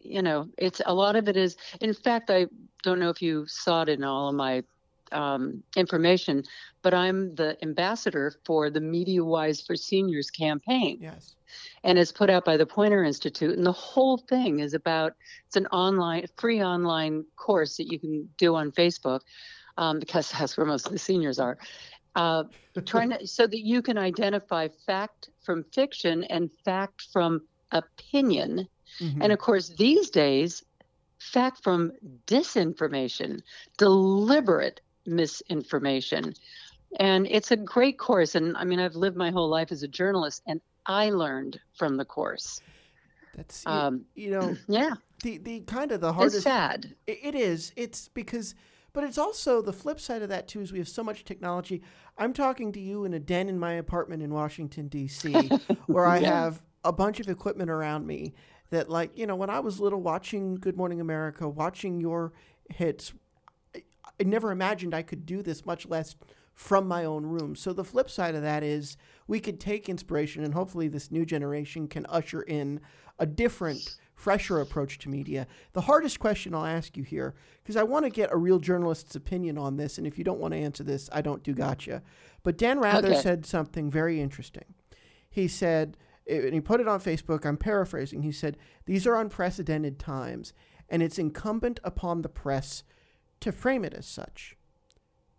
you 0.01 0.21
know, 0.21 0.49
it's 0.59 0.81
a 0.85 0.93
lot 0.93 1.15
of 1.15 1.29
it 1.29 1.37
is. 1.37 1.57
In 1.81 1.95
fact, 1.95 2.29
I 2.29 2.49
don't 2.83 2.99
know 2.99 3.09
if 3.09 3.23
you 3.23 3.47
saw 3.47 3.83
it 3.83 3.89
in 3.89 4.03
all 4.03 4.31
of 4.31 4.35
my 4.35 4.65
um, 5.13 5.63
information, 5.77 6.43
but 6.83 6.93
I'm 6.93 7.37
the 7.37 7.57
ambassador 7.63 8.35
for 8.45 8.69
the 8.69 8.81
Media 8.81 9.23
Wise 9.23 9.61
for 9.61 9.77
Seniors 9.77 10.29
campaign. 10.29 10.99
Yes. 11.01 11.37
And 11.85 11.97
it's 11.97 12.11
put 12.11 12.29
out 12.29 12.45
by 12.45 12.57
the 12.57 12.67
Poynter 12.67 13.05
Institute. 13.05 13.57
And 13.57 13.65
the 13.65 13.71
whole 13.71 14.17
thing 14.19 14.59
is 14.59 14.75
about 14.75 15.15
it's 15.47 15.55
an 15.55 15.69
online, 15.69 16.27
free 16.37 16.65
online 16.65 17.25
course 17.37 17.77
that 17.77 17.93
you 17.93 18.01
can 18.01 18.29
do 18.39 18.57
on 18.57 18.73
Facebook 18.73 19.21
um, 19.79 20.01
because 20.01 20.33
that's 20.37 20.57
where 20.57 20.67
most 20.67 20.87
of 20.87 20.93
the 20.93 20.99
seniors 20.99 21.39
are. 21.39 21.59
Uh, 22.17 22.45
trying 22.87 23.11
to, 23.11 23.27
so 23.27 23.47
that 23.47 23.61
you 23.61 23.83
can 23.83 23.97
identify 23.99 24.69
fact 24.87 25.31
from 25.43 25.65
fiction 25.73 26.25
and 26.25 26.51
fact 26.65 27.03
from 27.13 27.41
opinion. 27.73 28.67
Mhm. 29.01 29.19
And 29.23 29.33
of 29.33 29.39
course, 29.39 29.69
these 29.79 30.11
days, 30.11 30.63
fact 31.19 31.63
from 31.63 31.93
disinformation, 32.27 33.43
deliberate 33.79 34.81
misinformation. 35.07 36.35
And 36.99 37.27
it's 37.29 37.51
a 37.53 37.57
great 37.57 37.99
course. 37.99 38.35
And 38.35 38.57
I 38.57 38.65
mean, 38.65 38.81
I've 38.81 38.97
lived 38.97 39.17
my 39.17 39.31
whole 39.31 39.49
life 39.49 39.71
as 39.71 39.83
a 39.83 39.89
journalist, 39.89 40.43
and 40.47 40.61
I 40.87 41.11
learned 41.11 41.61
from 41.77 41.97
the 41.97 42.05
course. 42.05 42.61
That's 43.35 43.65
you- 43.65 43.71
Um, 43.71 44.05
you 44.15 44.31
know 44.31 44.57
yeah, 44.69 44.95
the 45.23 45.39
the 45.39 45.61
kind 45.61 45.93
of 45.93 46.01
the 46.01 46.13
hardest. 46.13 46.37
it's 46.37 46.45
sad. 46.45 46.97
It 47.07 47.35
is. 47.35 47.73
It's 47.77 48.09
because, 48.09 48.55
but 48.93 49.05
it's 49.05 49.19
also 49.19 49.61
the 49.63 49.73
flip 49.73 50.01
side 50.01 50.23
of 50.23 50.29
that 50.29 50.49
too. 50.49 50.61
Is 50.61 50.73
we 50.73 50.79
have 50.79 50.89
so 50.89 51.05
much 51.05 51.25
technology. 51.25 51.83
I'm 52.19 52.33
talking 52.33 52.73
to 52.73 52.81
you 52.81 53.05
in 53.05 53.15
a 53.15 53.19
den 53.21 53.49
in 53.49 53.59
my 53.59 53.73
apartment 53.75 54.23
in 54.23 54.33
Washington 54.33 54.89
D.C., 54.89 55.51
where 55.87 56.07
I 56.07 56.19
Yeah. 56.19 56.29
have 56.41 56.63
a 56.85 56.93
bunch 56.93 57.21
of 57.21 57.29
equipment 57.29 57.71
around 57.71 58.07
me 58.07 58.35
that, 58.71 58.89
like, 58.89 59.17
you 59.19 59.27
know, 59.27 59.37
when 59.37 59.51
I 59.51 59.61
was 59.61 59.81
little, 59.81 60.01
watching 60.01 60.55
Good 60.55 60.77
Morning 60.77 61.01
America, 61.01 61.49
watching 61.49 62.01
your 62.01 62.33
hits, 62.71 63.13
I, 63.75 63.83
I 64.21 64.25
never 64.25 64.51
imagined 64.51 64.95
I 64.95 65.03
could 65.03 65.27
do 65.27 65.43
this, 65.43 65.67
much 65.67 65.87
less 65.87 66.15
from 66.55 66.87
my 66.87 67.05
own 67.05 67.25
room. 67.27 67.55
So 67.57 67.73
the 67.73 67.85
flip 67.85 68.09
side 68.11 68.35
of 68.35 68.43
that 68.43 68.63
is 68.63 68.97
we 69.27 69.41
could 69.41 69.59
take 69.61 69.89
inspiration, 69.89 70.45
and 70.45 70.55
hopefully 70.55 70.89
this 70.89 71.11
new 71.11 71.25
generation 71.27 71.89
can 71.89 72.07
usher 72.07 72.43
in 72.43 72.81
a 73.19 73.27
different, 73.27 73.97
fresher 74.21 74.61
approach 74.61 74.99
to 74.99 75.09
media. 75.09 75.47
The 75.73 75.81
hardest 75.83 76.21
question 76.21 76.55
I'll 76.55 76.67
ask 76.67 76.95
you 76.97 77.03
here, 77.03 77.35
because 77.63 77.75
I 77.77 77.83
want 77.85 78.05
to 78.05 78.11
get 78.11 78.31
a 78.31 78.37
real 78.37 78.59
journalist's 78.59 79.17
opinion 79.17 79.57
on 79.57 79.77
this, 79.79 79.97
and 79.97 80.07
if 80.07 80.19
you 80.19 80.25
don't 80.25 80.39
want 80.39 80.53
to 80.53 80.59
answer 80.61 80.85
this, 80.85 81.09
I 81.11 81.23
don't 81.23 81.43
do 81.43 81.55
gotcha. 81.55 82.03
But 82.43 82.59
Dan 82.59 82.79
Rather 82.79 83.09
Okay. 83.13 83.21
said 83.21 83.47
something 83.47 83.91
very 83.91 84.21
interesting. 84.21 84.75
He 85.31 85.49
said, 85.49 85.97
and 86.29 86.53
he 86.53 86.61
put 86.61 86.81
it 86.81 86.87
on 86.89 87.01
Facebook, 87.01 87.47
I'm 87.47 87.57
paraphrasing. 87.57 88.23
He 88.23 88.33
said, 88.33 88.59
These 88.85 89.07
are 89.07 89.17
unprecedented 89.19 89.99
times, 89.99 90.53
and 90.91 91.03
it's 91.03 91.19
incumbent 91.19 91.81
upon 91.83 92.21
the 92.21 92.29
press 92.29 92.83
to 93.41 93.53
frame 93.53 93.85
it 93.87 93.95
as 93.95 94.07
such. 94.07 94.55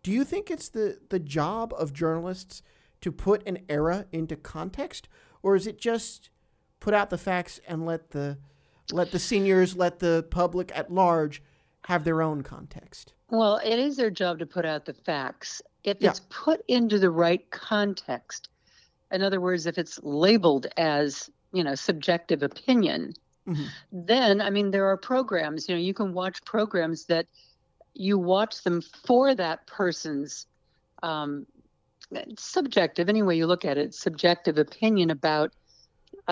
Do 0.01 0.11
you 0.11 0.23
think 0.23 0.49
it's 0.49 0.69
the, 0.69 0.97
the 1.09 1.19
job 1.19 1.71
of 1.77 1.93
journalists 1.93 2.63
to 3.01 3.11
put 3.11 3.47
an 3.47 3.59
era 3.69 4.07
into 4.11 4.35
context, 4.35 5.07
or 5.43 5.55
is 5.55 5.67
it 5.67 5.77
just 5.79 6.31
put 6.79 6.95
out 6.95 7.11
the 7.11 7.17
facts 7.19 7.59
and 7.67 7.85
let 7.85 8.09
the 8.09 8.39
let 8.91 9.11
the 9.11 9.19
seniors, 9.19 9.75
let 9.75 9.99
the 9.99 10.25
public 10.29 10.71
at 10.75 10.91
large 10.91 11.41
have 11.85 12.03
their 12.03 12.21
own 12.21 12.43
context? 12.43 13.13
Well, 13.29 13.59
it 13.63 13.79
is 13.79 13.97
their 13.97 14.11
job 14.11 14.39
to 14.39 14.45
put 14.45 14.65
out 14.65 14.85
the 14.85 14.93
facts. 14.93 15.61
If 15.83 15.97
Yeah. 15.99 16.09
it's 16.09 16.21
put 16.29 16.61
into 16.67 16.99
the 16.99 17.09
right 17.09 17.49
context, 17.51 18.49
in 19.11 19.21
other 19.21 19.41
words, 19.41 19.65
if 19.65 19.77
it's 19.77 19.99
labeled 20.03 20.67
as, 20.77 21.29
you 21.53 21.63
know, 21.63 21.75
subjective 21.75 22.43
opinion, 22.43 23.13
Mhm. 23.47 23.67
then, 23.91 24.41
I 24.41 24.49
mean, 24.49 24.71
there 24.71 24.87
are 24.87 24.97
programs, 24.97 25.67
you 25.67 25.75
know, 25.75 25.81
you 25.81 25.93
can 25.93 26.13
watch 26.13 26.43
programs 26.45 27.05
that 27.05 27.27
you 27.93 28.17
watch 28.17 28.63
them 28.63 28.81
for 28.81 29.33
that 29.35 29.65
person's 29.67 30.45
um, 31.03 31.47
subjective, 32.37 33.09
any 33.09 33.23
way 33.23 33.35
you 33.35 33.47
look 33.47 33.65
at 33.65 33.77
it, 33.77 33.93
subjective 33.95 34.57
opinion 34.57 35.09
about 35.09 35.53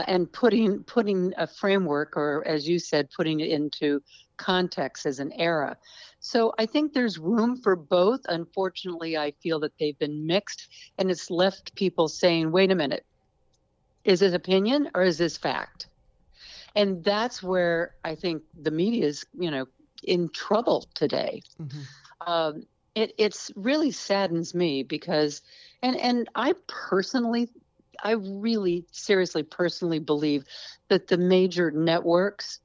and 0.08 0.32
putting 0.32 0.84
putting 0.84 1.34
a 1.38 1.48
framework 1.48 2.16
or 2.18 2.44
as 2.48 2.68
you 2.68 2.80
said 2.80 3.08
putting 3.16 3.40
it 3.40 3.50
into 3.50 4.02
context 4.38 5.06
as 5.06 5.20
an 5.20 5.32
era. 5.34 5.78
So 6.20 6.54
i 6.60 6.66
think 6.66 6.94
there's 6.94 7.18
room 7.18 7.58
for 7.62 7.76
both. 7.76 8.22
Unfortunately 8.28 9.18
i 9.18 9.32
feel 9.44 9.60
that 9.62 9.74
they've 9.80 9.98
been 10.00 10.26
mixed 10.28 10.68
and 10.98 11.10
it's 11.12 11.30
left 11.32 11.76
people 11.76 12.08
saying 12.08 12.52
wait 12.52 12.72
a 12.72 12.76
minute. 12.76 13.06
Is 14.06 14.22
it 14.22 14.34
opinion 14.34 14.90
or 14.96 15.04
is 15.04 15.18
this 15.18 15.38
fact? 15.38 15.88
And 16.76 17.04
that's 17.04 17.42
where 17.44 17.96
i 18.04 18.16
think 18.16 18.44
the 18.62 18.72
media 18.72 19.06
is 19.08 19.26
you 19.34 19.52
know 19.52 19.66
in 20.04 20.30
trouble 20.30 20.88
today. 20.96 21.42
Mhm. 21.62 21.86
um, 22.26 22.64
it 22.96 23.14
it's 23.18 23.52
really 23.56 23.92
saddens 23.92 24.54
me 24.56 24.84
because 24.84 25.42
and 25.82 25.96
and 25.98 26.30
I 26.36 26.54
personally 26.68 27.50
I 28.04 28.12
really 28.12 28.86
seriously 28.92 29.44
personally 29.44 30.00
believe 30.00 30.44
that 30.90 31.08
the 31.08 31.18
major 31.18 31.72
networks 31.72 32.60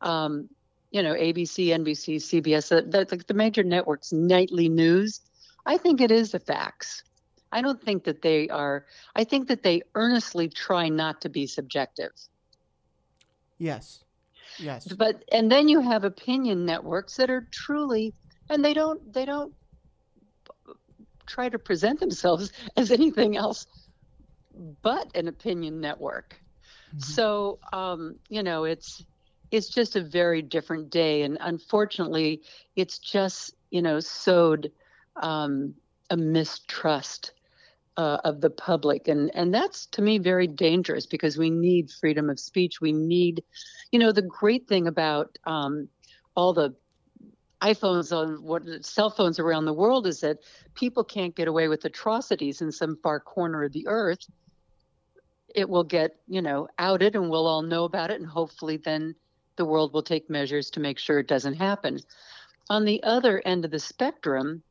um, 0.00 0.48
you 0.90 1.02
know 1.02 1.14
ABC 1.14 1.68
NBC 1.68 2.16
CBS 2.16 2.68
the, 2.68 3.04
the, 3.04 3.16
the 3.16 3.34
major 3.34 3.62
networks 3.62 4.12
nightly 4.12 4.68
news 4.68 5.20
I 5.66 5.78
think 5.78 6.00
it 6.00 6.10
is 6.10 6.32
the 6.32 6.40
facts 6.40 7.02
I 7.50 7.62
don't 7.62 7.82
think 7.82 8.04
that 8.04 8.22
they 8.22 8.48
are 8.48 8.86
I 9.14 9.24
think 9.24 9.48
that 9.48 9.62
they 9.62 9.82
earnestly 9.94 10.48
try 10.48 10.88
not 10.88 11.20
to 11.22 11.28
be 11.28 11.46
subjective 11.46 12.12
Yes. 13.58 14.04
Yes. 14.58 14.86
but 14.86 15.24
and 15.32 15.50
then 15.50 15.68
you 15.68 15.80
have 15.80 16.04
opinion 16.04 16.66
networks 16.66 17.16
that 17.16 17.30
are 17.30 17.48
truly 17.50 18.12
and 18.50 18.64
they 18.64 18.74
don't 18.74 19.12
they 19.14 19.24
don't 19.24 19.54
try 21.26 21.48
to 21.48 21.58
present 21.58 22.00
themselves 22.00 22.52
as 22.76 22.90
anything 22.90 23.36
else 23.36 23.66
but 24.82 25.10
an 25.14 25.28
opinion 25.28 25.80
network 25.80 26.40
Mhm. 26.92 26.98
so 26.98 27.58
um 27.72 28.18
you 28.28 28.42
know 28.42 28.64
it's 28.64 29.04
it's 29.50 29.68
just 29.68 29.96
a 29.96 30.02
very 30.02 30.42
different 30.42 30.90
day 30.90 31.22
and 31.22 31.38
unfortunately 31.40 32.42
it's 32.76 32.98
just 32.98 33.54
you 33.70 33.82
know 33.82 34.00
sowed 34.00 34.70
um 35.22 35.74
a 36.10 36.16
mistrust 36.16 37.32
uh, 37.96 38.18
of 38.24 38.40
the 38.40 38.50
public 38.50 39.08
and 39.08 39.30
and 39.34 39.52
that's 39.54 39.86
to 39.86 40.00
me 40.02 40.18
very 40.18 40.46
dangerous 40.46 41.06
because 41.06 41.36
we 41.36 41.50
need 41.50 41.90
freedom 41.90 42.30
of 42.30 42.38
speech 42.40 42.80
we 42.80 42.92
need 42.92 43.42
you 43.90 43.98
know 43.98 44.12
the 44.12 44.22
great 44.22 44.66
thing 44.68 44.86
about 44.86 45.36
um, 45.46 45.88
all 46.34 46.52
the 46.54 46.74
iPhones 47.62 48.16
on 48.16 48.42
what 48.42 48.62
cell 48.84 49.10
phones 49.10 49.38
around 49.38 49.64
the 49.66 49.72
world 49.72 50.06
is 50.06 50.20
that 50.20 50.38
people 50.74 51.04
can't 51.04 51.36
get 51.36 51.48
away 51.48 51.68
with 51.68 51.84
atrocities 51.84 52.60
in 52.60 52.72
some 52.72 52.96
far 53.02 53.20
corner 53.20 53.62
of 53.64 53.72
the 53.72 53.86
earth. 53.88 54.26
It 55.54 55.68
will 55.68 55.84
get, 55.84 56.16
you 56.28 56.42
know, 56.42 56.68
outed 56.78 57.14
and 57.14 57.30
we'll 57.30 57.46
all 57.46 57.62
know 57.62 57.84
about 57.84 58.10
it 58.10 58.20
and 58.20 58.28
hopefully 58.28 58.76
then 58.76 59.14
the 59.56 59.64
world 59.64 59.92
will 59.92 60.02
take 60.02 60.30
measures 60.30 60.70
to 60.70 60.80
make 60.80 60.98
sure 60.98 61.18
it 61.18 61.28
doesn't 61.28 61.54
happen. 61.54 62.00
On 62.70 62.84
the 62.84 63.02
other 63.02 63.42
end 63.44 63.64
of 63.64 63.70
the 63.70 63.78
spectrum, 63.78 64.62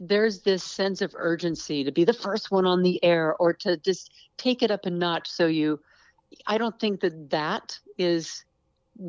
there's 0.00 0.42
this 0.42 0.62
sense 0.62 1.02
of 1.02 1.14
urgency 1.16 1.84
to 1.84 1.92
be 1.92 2.04
the 2.04 2.12
first 2.12 2.50
one 2.50 2.66
on 2.66 2.82
the 2.82 3.02
air 3.04 3.34
or 3.36 3.52
to 3.52 3.76
just 3.76 4.12
take 4.36 4.62
it 4.62 4.70
up 4.70 4.86
a 4.86 4.90
notch 4.90 5.28
so 5.28 5.46
you 5.46 5.80
I 6.46 6.58
don't 6.58 6.78
think 6.78 7.00
that 7.00 7.30
that 7.30 7.78
is 7.96 8.44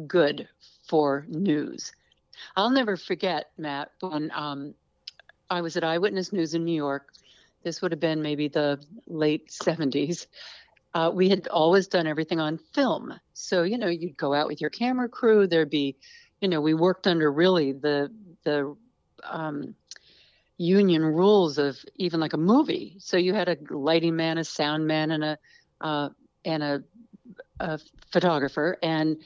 good 0.07 0.47
for 0.87 1.25
news. 1.27 1.91
I'll 2.55 2.69
never 2.69 2.95
forget, 2.95 3.51
Matt, 3.57 3.91
when 3.99 4.31
um, 4.33 4.73
I 5.49 5.61
was 5.61 5.75
at 5.77 5.83
Eyewitness 5.83 6.31
News 6.31 6.53
in 6.53 6.63
New 6.63 6.75
York. 6.75 7.13
This 7.63 7.81
would 7.81 7.91
have 7.91 7.99
been 7.99 8.21
maybe 8.21 8.47
the 8.47 8.81
late 9.07 9.49
70s. 9.49 10.27
Uh, 10.93 11.11
we 11.13 11.29
had 11.29 11.47
always 11.47 11.87
done 11.87 12.07
everything 12.07 12.39
on 12.39 12.57
film. 12.73 13.13
So, 13.33 13.63
you 13.63 13.77
know, 13.77 13.87
you'd 13.87 14.17
go 14.17 14.33
out 14.33 14.47
with 14.47 14.59
your 14.59 14.69
camera 14.71 15.07
crew. 15.07 15.47
There'd 15.47 15.69
be, 15.69 15.95
you 16.41 16.47
know, 16.47 16.61
we 16.61 16.73
worked 16.73 17.05
under 17.05 17.31
really 17.31 17.73
the, 17.73 18.11
the, 18.43 18.75
um, 19.23 19.75
union 20.59 21.03
rules 21.03 21.57
of 21.57 21.77
even 21.95 22.19
like 22.19 22.33
a 22.33 22.37
movie. 22.37 22.97
So 22.99 23.17
you 23.17 23.33
had 23.33 23.47
a 23.47 23.57
lighting 23.69 24.15
man, 24.15 24.37
a 24.37 24.43
sound 24.43 24.85
man, 24.85 25.11
and 25.11 25.23
a 25.23 25.37
uh, 25.81 26.09
and 26.45 26.61
a, 26.61 26.83
a 27.59 27.79
photographer, 28.11 28.77
and 28.83 29.17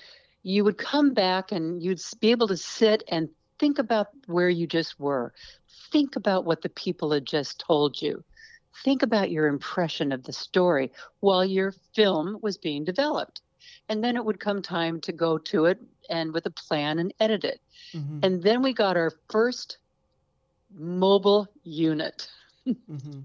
you 0.43 0.63
would 0.63 0.77
come 0.77 1.13
back 1.13 1.51
and 1.51 1.81
you'd 1.81 1.99
be 2.19 2.31
able 2.31 2.47
to 2.49 2.57
sit 2.57 3.03
and 3.07 3.29
think 3.59 3.79
about 3.79 4.07
where 4.27 4.49
you 4.49 4.67
just 4.67 4.99
were. 4.99 5.33
Think 5.91 6.15
about 6.15 6.45
what 6.45 6.61
the 6.61 6.69
people 6.69 7.11
had 7.11 7.25
just 7.25 7.59
told 7.59 7.99
you. 8.01 8.23
Think 8.83 9.03
about 9.03 9.31
your 9.31 9.47
impression 9.47 10.11
of 10.11 10.23
the 10.23 10.33
story 10.33 10.91
while 11.19 11.45
your 11.45 11.73
film 11.95 12.37
was 12.41 12.57
being 12.57 12.83
developed. 12.83 13.41
And 13.89 14.03
then 14.03 14.15
it 14.15 14.25
would 14.25 14.39
come 14.39 14.61
time 14.61 14.99
to 15.01 15.11
go 15.11 15.37
to 15.37 15.65
it 15.65 15.79
and 16.09 16.33
with 16.33 16.45
a 16.45 16.51
plan 16.51 16.99
and 16.99 17.13
edit 17.19 17.43
it. 17.43 17.61
Mhm. 17.93 18.19
And 18.23 18.43
then 18.43 18.61
we 18.61 18.73
got 18.73 18.97
our 18.97 19.11
first 19.29 19.77
mobile 20.75 21.47
unit. 21.63 22.29
Mhm. 22.67 23.23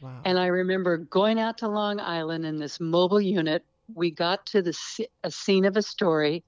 Wow. 0.00 0.22
And 0.24 0.38
I 0.38 0.46
remember 0.46 0.96
going 0.98 1.40
out 1.40 1.58
to 1.58 1.68
Long 1.68 2.00
Island 2.00 2.44
in 2.44 2.58
this 2.58 2.78
mobile 2.80 3.20
unit. 3.20 3.64
We 3.94 4.10
got 4.10 4.46
to 4.46 4.62
the 4.62 4.76
a 5.24 5.30
scene 5.30 5.64
of 5.64 5.76
a 5.76 5.82
story. 5.82 6.44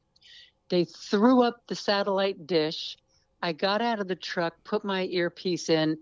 They 0.68 0.84
threw 0.84 1.42
up 1.42 1.66
the 1.66 1.74
satellite 1.74 2.46
dish. 2.46 2.96
I 3.42 3.52
got 3.52 3.82
out 3.82 4.00
of 4.00 4.08
the 4.08 4.16
truck, 4.16 4.62
put 4.64 4.84
my 4.84 5.06
earpiece 5.06 5.68
in, 5.68 5.98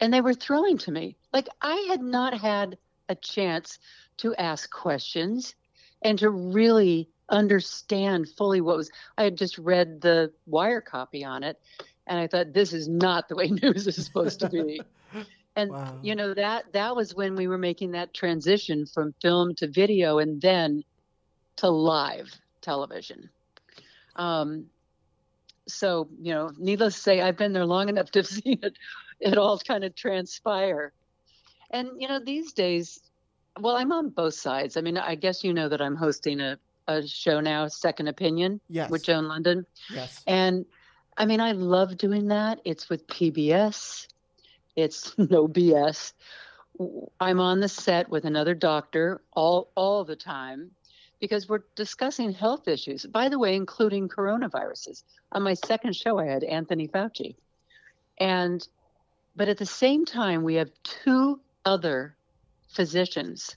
and 0.00 0.12
they 0.12 0.20
were 0.20 0.34
thrilling 0.34 0.78
to 0.78 0.92
me. 0.92 1.16
Like 1.32 1.48
I 1.60 1.86
had 1.88 2.02
not 2.02 2.34
had 2.34 2.78
a 3.08 3.14
chance 3.14 3.78
to 4.18 4.34
ask 4.34 4.70
questions 4.70 5.54
and 6.02 6.18
to 6.18 6.30
really 6.30 7.08
understand 7.28 8.28
fully 8.28 8.60
what 8.60 8.76
was. 8.76 8.90
I 9.16 9.24
had 9.24 9.36
just 9.36 9.58
read 9.58 10.00
the 10.00 10.32
wire 10.46 10.80
copy 10.80 11.24
on 11.24 11.42
it, 11.42 11.60
and 12.06 12.18
I 12.18 12.26
thought 12.26 12.52
this 12.52 12.72
is 12.72 12.88
not 12.88 13.28
the 13.28 13.36
way 13.36 13.48
news 13.62 13.86
is 13.86 14.04
supposed 14.04 14.40
to 14.40 14.48
be. 14.48 14.80
and 15.56 15.70
wow. 15.70 15.98
you 16.02 16.14
know 16.14 16.34
that 16.34 16.72
that 16.72 16.96
was 16.96 17.14
when 17.14 17.34
we 17.34 17.48
were 17.48 17.58
making 17.58 17.92
that 17.92 18.14
transition 18.14 18.86
from 18.86 19.14
film 19.20 19.54
to 19.56 19.68
video 19.68 20.18
and 20.18 20.40
then 20.40 20.82
to 21.56 21.68
live 21.68 22.30
television. 22.60 23.30
Um, 24.16 24.66
so 25.72 26.08
you 26.20 26.32
know, 26.32 26.50
needless 26.58 26.94
to 26.94 27.00
say, 27.00 27.20
I've 27.20 27.36
been 27.36 27.52
there 27.52 27.66
long 27.66 27.88
enough 27.88 28.10
to 28.12 28.18
have 28.20 28.26
seen 28.26 28.58
it, 28.62 28.74
it 29.20 29.38
all 29.38 29.58
kind 29.58 29.84
of 29.84 29.94
transpire. 29.94 30.92
And 31.70 31.90
you 31.98 32.08
know, 32.08 32.20
these 32.20 32.52
days, 32.52 33.00
well, 33.58 33.76
I'm 33.76 33.92
on 33.92 34.10
both 34.10 34.34
sides. 34.34 34.76
I 34.76 34.80
mean, 34.80 34.96
I 34.96 35.14
guess 35.14 35.44
you 35.44 35.52
know 35.52 35.68
that 35.68 35.80
I'm 35.80 35.96
hosting 35.96 36.40
a, 36.40 36.58
a 36.88 37.06
show 37.06 37.40
now, 37.40 37.68
Second 37.68 38.08
Opinion, 38.08 38.60
yes. 38.68 38.90
with 38.90 39.04
Joan 39.04 39.24
Lunden 39.24 39.64
Yes. 39.92 40.22
And 40.26 40.64
I 41.16 41.26
mean, 41.26 41.40
I 41.40 41.52
love 41.52 41.96
doing 41.96 42.28
that. 42.28 42.60
It's 42.64 42.88
with 42.88 43.06
PBS. 43.06 44.06
It's 44.76 45.14
no 45.18 45.46
BS. 45.48 46.12
I'm 47.20 47.40
on 47.40 47.60
the 47.60 47.68
set 47.68 48.08
with 48.08 48.24
another 48.24 48.54
doctor 48.54 49.20
all 49.32 49.70
all 49.74 50.04
the 50.04 50.16
time 50.16 50.70
because 51.20 51.48
we're 51.48 51.62
discussing 51.76 52.32
health 52.32 52.66
issues. 52.66 53.06
By 53.06 53.28
the 53.28 53.38
way, 53.38 53.54
including 53.54 54.08
coronaviruses. 54.08 55.02
On 55.32 55.42
my 55.42 55.54
second 55.54 55.94
show, 55.94 56.18
I 56.18 56.26
had 56.26 56.42
Anthony 56.44 56.88
Fauci, 56.88 57.36
and 58.18 58.66
but 59.36 59.48
at 59.48 59.58
the 59.58 59.66
same 59.66 60.04
time, 60.04 60.42
we 60.42 60.54
have 60.56 60.70
two 60.82 61.40
other 61.64 62.16
physicians 62.68 63.56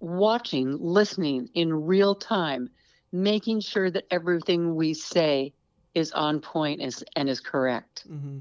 watching, 0.00 0.78
listening 0.80 1.48
in 1.54 1.86
real 1.86 2.14
time, 2.14 2.70
making 3.12 3.60
sure 3.60 3.90
that 3.90 4.04
everything 4.10 4.76
we 4.76 4.94
say 4.94 5.52
is 5.94 6.12
on 6.12 6.40
point 6.40 6.80
is, 6.80 7.04
and 7.16 7.28
is 7.28 7.40
correct. 7.40 8.04
Mm-hmm. 8.08 8.38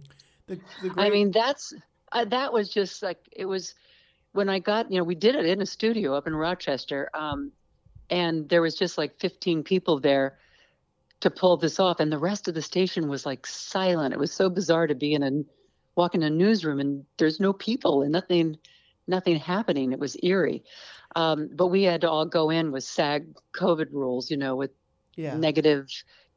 The, 0.47 0.59
the 0.81 0.89
great... 0.89 1.05
I 1.05 1.09
mean, 1.09 1.31
that's 1.31 1.73
uh, 2.11 2.25
that 2.25 2.53
was 2.53 2.69
just 2.69 3.01
like 3.01 3.19
it 3.31 3.45
was 3.45 3.73
when 4.37 4.49
I 4.49 4.59
got, 4.59 4.91
you 4.91 4.99
know, 4.99 5.03
we 5.03 5.15
did 5.15 5.33
it 5.33 5.45
in 5.45 5.61
a 5.61 5.65
studio 5.65 6.13
up 6.13 6.27
in 6.27 6.35
Rochester, 6.35 7.09
um, 7.13 7.51
and 8.09 8.47
there 8.47 8.61
was 8.61 8.75
just 8.75 8.97
like 8.97 9.19
15 9.19 9.63
people 9.63 9.99
there 9.99 10.37
to 11.21 11.31
pull 11.31 11.57
this 11.57 11.79
off, 11.79 11.99
and 11.99 12.11
the 12.11 12.19
rest 12.19 12.47
of 12.47 12.53
the 12.53 12.61
station 12.61 13.09
was 13.09 13.25
like 13.25 13.47
silent. 13.47 14.13
It 14.13 14.19
was 14.19 14.31
so 14.31 14.49
bizarre 14.49 14.85
to 14.85 14.93
be 14.93 15.13
in 15.13 15.23
a 15.23 15.31
walk 15.97 16.13
in 16.13 16.21
a 16.21 16.29
newsroom 16.29 16.79
and 16.79 17.05
there's 17.17 17.39
no 17.39 17.51
people 17.51 18.03
and 18.03 18.11
nothing 18.11 18.57
nothing 19.07 19.37
happening. 19.37 19.91
It 19.91 19.99
was 19.99 20.15
eerie. 20.21 20.63
Um, 21.15 21.49
but 21.51 21.67
we 21.67 21.83
had 21.83 22.01
to 22.01 22.09
all 22.09 22.25
go 22.25 22.49
in 22.51 22.71
with 22.71 22.83
SAG 22.83 23.35
COVID 23.53 23.91
rules, 23.91 24.29
you 24.29 24.37
know, 24.37 24.55
with 24.55 24.71
yeah. 25.15 25.35
negative 25.35 25.87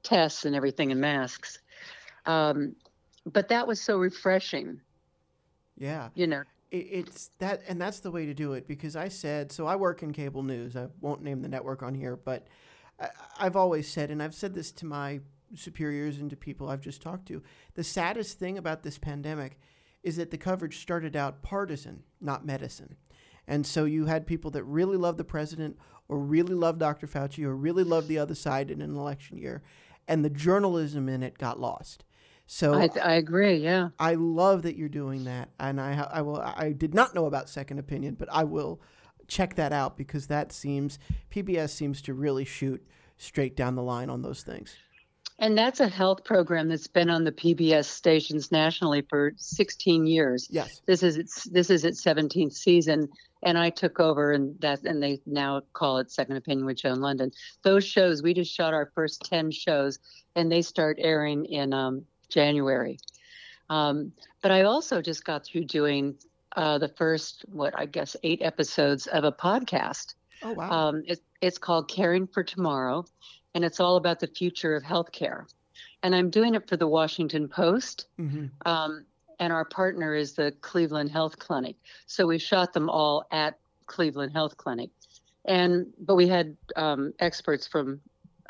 tests 0.02 0.46
and 0.46 0.56
everything 0.56 0.90
and 0.90 1.00
masks. 1.00 1.58
Um, 2.24 2.76
but 3.26 3.48
that 3.48 3.66
was 3.66 3.80
so 3.80 3.98
refreshing. 3.98 4.80
Yeah. 5.76 6.08
You 6.14 6.28
know, 6.28 6.42
it's 6.70 7.30
that, 7.38 7.62
and 7.68 7.80
that's 7.80 8.00
the 8.00 8.10
way 8.10 8.26
to 8.26 8.34
do 8.34 8.52
it 8.52 8.68
because 8.68 8.94
I 8.94 9.08
said, 9.08 9.50
so 9.50 9.66
I 9.66 9.76
work 9.76 10.02
in 10.02 10.12
cable 10.12 10.42
news. 10.42 10.76
I 10.76 10.86
won't 11.00 11.22
name 11.22 11.42
the 11.42 11.48
network 11.48 11.82
on 11.82 11.94
here, 11.94 12.16
but 12.16 12.46
I, 13.00 13.08
I've 13.38 13.56
always 13.56 13.88
said, 13.88 14.10
and 14.10 14.22
I've 14.22 14.34
said 14.34 14.54
this 14.54 14.70
to 14.72 14.86
my 14.86 15.20
superiors 15.54 16.18
and 16.18 16.30
to 16.30 16.36
people 16.36 16.68
I've 16.68 16.80
just 16.80 17.02
talked 17.02 17.26
to, 17.28 17.42
the 17.74 17.84
saddest 17.84 18.38
thing 18.38 18.56
about 18.56 18.82
this 18.82 18.98
pandemic 18.98 19.58
is 20.02 20.16
that 20.16 20.30
the 20.30 20.38
coverage 20.38 20.78
started 20.78 21.16
out 21.16 21.42
partisan, 21.42 22.04
not 22.20 22.46
medicine. 22.46 22.96
And 23.46 23.66
so 23.66 23.84
you 23.84 24.06
had 24.06 24.26
people 24.26 24.50
that 24.52 24.64
really 24.64 24.96
loved 24.96 25.18
the 25.18 25.24
president 25.24 25.76
or 26.08 26.18
really 26.18 26.54
loved 26.54 26.78
Dr. 26.78 27.06
Fauci 27.06 27.44
or 27.44 27.54
really 27.54 27.84
loved 27.84 28.08
the 28.08 28.18
other 28.18 28.34
side 28.34 28.70
in 28.70 28.80
an 28.80 28.96
election 28.96 29.38
year, 29.38 29.62
and 30.06 30.24
the 30.24 30.30
journalism 30.30 31.08
in 31.08 31.22
it 31.22 31.38
got 31.38 31.60
lost. 31.60 32.04
So 32.52 32.74
I, 32.74 32.88
I 33.00 33.12
agree. 33.14 33.58
Yeah, 33.58 33.90
I 34.00 34.14
love 34.14 34.62
that 34.62 34.74
you're 34.74 34.88
doing 34.88 35.22
that, 35.22 35.50
and 35.60 35.80
I 35.80 35.92
I 36.12 36.20
will 36.22 36.40
I 36.40 36.72
did 36.72 36.94
not 36.94 37.14
know 37.14 37.26
about 37.26 37.48
Second 37.48 37.78
Opinion, 37.78 38.16
but 38.18 38.28
I 38.32 38.42
will 38.42 38.80
check 39.28 39.54
that 39.54 39.72
out 39.72 39.96
because 39.96 40.26
that 40.26 40.50
seems 40.50 40.98
PBS 41.30 41.70
seems 41.70 42.02
to 42.02 42.12
really 42.12 42.44
shoot 42.44 42.84
straight 43.16 43.54
down 43.54 43.76
the 43.76 43.84
line 43.84 44.10
on 44.10 44.22
those 44.22 44.42
things. 44.42 44.74
And 45.38 45.56
that's 45.56 45.78
a 45.78 45.86
health 45.86 46.24
program 46.24 46.68
that's 46.68 46.88
been 46.88 47.08
on 47.08 47.22
the 47.22 47.30
PBS 47.30 47.84
stations 47.84 48.50
nationally 48.50 49.02
for 49.08 49.32
16 49.36 50.08
years. 50.08 50.48
Yes. 50.50 50.82
This 50.86 51.04
is 51.04 51.18
its 51.18 51.44
this 51.44 51.70
is 51.70 51.84
its 51.84 52.02
17th 52.04 52.52
season 52.52 53.08
and 53.44 53.56
I 53.56 53.70
took 53.70 54.00
over 54.00 54.32
and 54.32 54.60
that 54.60 54.82
and 54.82 55.00
they 55.00 55.20
now 55.24 55.62
call 55.72 55.98
it 55.98 56.10
Second 56.10 56.36
Opinion 56.36 56.66
with 56.66 56.78
Joan 56.78 56.98
Lunden. 56.98 57.32
Those 57.62 57.84
shows 57.84 58.24
we 58.24 58.34
just 58.34 58.52
shot 58.52 58.74
our 58.74 58.90
first 58.92 59.22
10 59.26 59.52
shows 59.52 60.00
and 60.34 60.50
they 60.50 60.62
start 60.62 60.98
airing 61.00 61.44
in 61.44 61.72
um, 61.72 62.04
January. 62.30 62.98
Um, 63.68 64.12
but 64.42 64.50
I 64.50 64.62
also 64.62 65.00
just 65.00 65.24
got 65.24 65.44
through 65.44 65.64
doing 65.64 66.16
uh, 66.56 66.78
the 66.78 66.88
first 66.88 67.44
what 67.52 67.78
I 67.78 67.86
guess 67.86 68.16
eight 68.22 68.42
episodes 68.42 69.06
of 69.06 69.24
a 69.24 69.32
podcast. 69.32 70.14
Oh 70.42 70.52
wow! 70.52 70.70
Um, 70.70 71.02
it, 71.06 71.20
it's 71.40 71.58
called 71.58 71.88
Caring 71.88 72.26
for 72.26 72.42
Tomorrow, 72.42 73.04
and 73.54 73.64
it's 73.64 73.80
all 73.80 73.96
about 73.96 74.20
the 74.20 74.26
future 74.26 74.74
of 74.74 74.82
healthcare. 74.82 75.46
And 76.02 76.14
I'm 76.14 76.30
doing 76.30 76.54
it 76.54 76.68
for 76.68 76.76
the 76.76 76.88
Washington 76.88 77.48
Post. 77.48 78.06
Mm-hmm. 78.18 78.46
Um, 78.66 79.04
and 79.38 79.52
our 79.52 79.64
partner 79.64 80.14
is 80.14 80.34
the 80.34 80.52
Cleveland 80.60 81.10
Health 81.10 81.38
Clinic. 81.38 81.76
So 82.06 82.26
we 82.26 82.38
shot 82.38 82.72
them 82.72 82.90
all 82.90 83.24
at 83.30 83.58
Cleveland 83.86 84.32
Health 84.32 84.56
Clinic. 84.56 84.90
And 85.46 85.86
but 85.98 86.14
we 86.14 86.28
had 86.28 86.56
um, 86.76 87.12
experts 87.18 87.66
from 87.66 88.00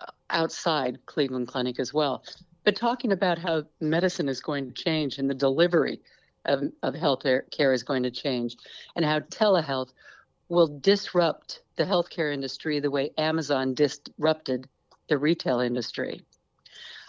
uh, 0.01 0.07
outside 0.31 0.99
Cleveland 1.07 1.49
Clinic 1.49 1.79
as 1.79 1.95
well. 1.95 2.25
But 2.65 2.77
talking 2.77 3.13
about 3.13 3.39
how 3.39 3.65
medicine 3.81 4.29
is 4.29 4.41
going 4.41 4.67
to 4.67 4.83
change 4.83 5.19
and 5.19 5.29
the 5.31 5.35
delivery 5.35 6.01
of, 6.45 6.65
of 6.83 6.95
health 6.95 7.23
care 7.51 7.73
is 7.73 7.83
going 7.83 8.03
to 8.03 8.11
change, 8.11 8.57
and 8.97 9.05
how 9.05 9.21
telehealth 9.21 9.93
will 10.49 10.79
disrupt 10.81 11.63
the 11.77 11.85
healthcare 11.85 12.33
industry 12.33 12.81
the 12.81 12.91
way 12.91 13.11
Amazon 13.17 13.75
disrupted 13.75 14.67
the 15.09 15.17
retail 15.17 15.61
industry. 15.61 16.23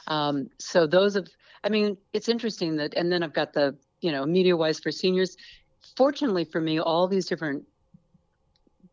Um, 0.08 0.50
so 0.58 0.88
those 0.88 1.16
of, 1.16 1.28
I 1.64 1.70
mean, 1.70 1.98
it's 2.14 2.30
interesting 2.30 2.78
that, 2.78 2.94
and 2.96 3.12
then 3.12 3.24
I've 3.24 3.34
got 3.34 3.54
the, 3.54 3.76
you 4.02 4.12
know, 4.12 4.26
media 4.26 4.56
wise 4.58 4.80
for 4.80 4.92
seniors. 4.92 5.38
Fortunately 5.96 6.46
for 6.46 6.62
me, 6.62 6.80
all 6.80 7.08
these 7.08 7.28
different 7.28 7.66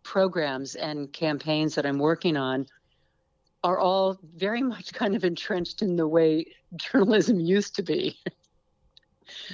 programs 0.03 0.75
and 0.75 1.13
campaigns 1.13 1.75
that 1.75 1.85
I'm 1.85 1.99
working 1.99 2.37
on 2.37 2.67
are 3.65 3.79
all 3.79 4.19
very 4.37 4.63
much 4.63 4.93
kind 4.93 5.17
of 5.17 5.25
entrenched 5.25 5.83
in 5.83 5.97
the 5.97 6.07
way 6.07 6.47
journalism 6.77 7.41
used 7.57 7.77
to 7.77 7.83
be. 7.83 8.19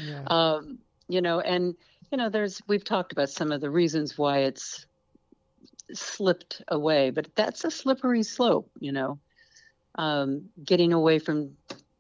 Yeah. 0.01 0.23
Um, 0.27 0.79
you 1.09 1.21
know, 1.21 1.41
and 1.41 1.75
you 2.11 2.19
know, 2.19 2.29
there's 2.29 2.63
we've 2.67 2.85
talked 2.85 3.13
about 3.13 3.31
some 3.31 3.53
of 3.53 3.61
the 3.61 3.71
reasons 3.71 4.17
why 4.17 4.39
it's 4.39 4.87
slipped 5.93 6.63
away, 6.69 7.11
but 7.11 7.29
that's 7.35 7.65
a 7.65 7.71
slippery 7.71 8.23
slope, 8.23 8.71
you 8.81 8.93
know 8.93 9.19
um, 9.97 10.49
getting 10.65 10.93
away 10.93 11.19
from 11.19 11.51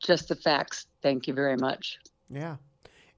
just 0.00 0.28
the 0.28 0.36
facts. 0.36 0.86
Thank 1.02 1.26
you 1.26 1.34
very 1.34 1.56
much. 1.56 1.98
Yeah. 2.30 2.56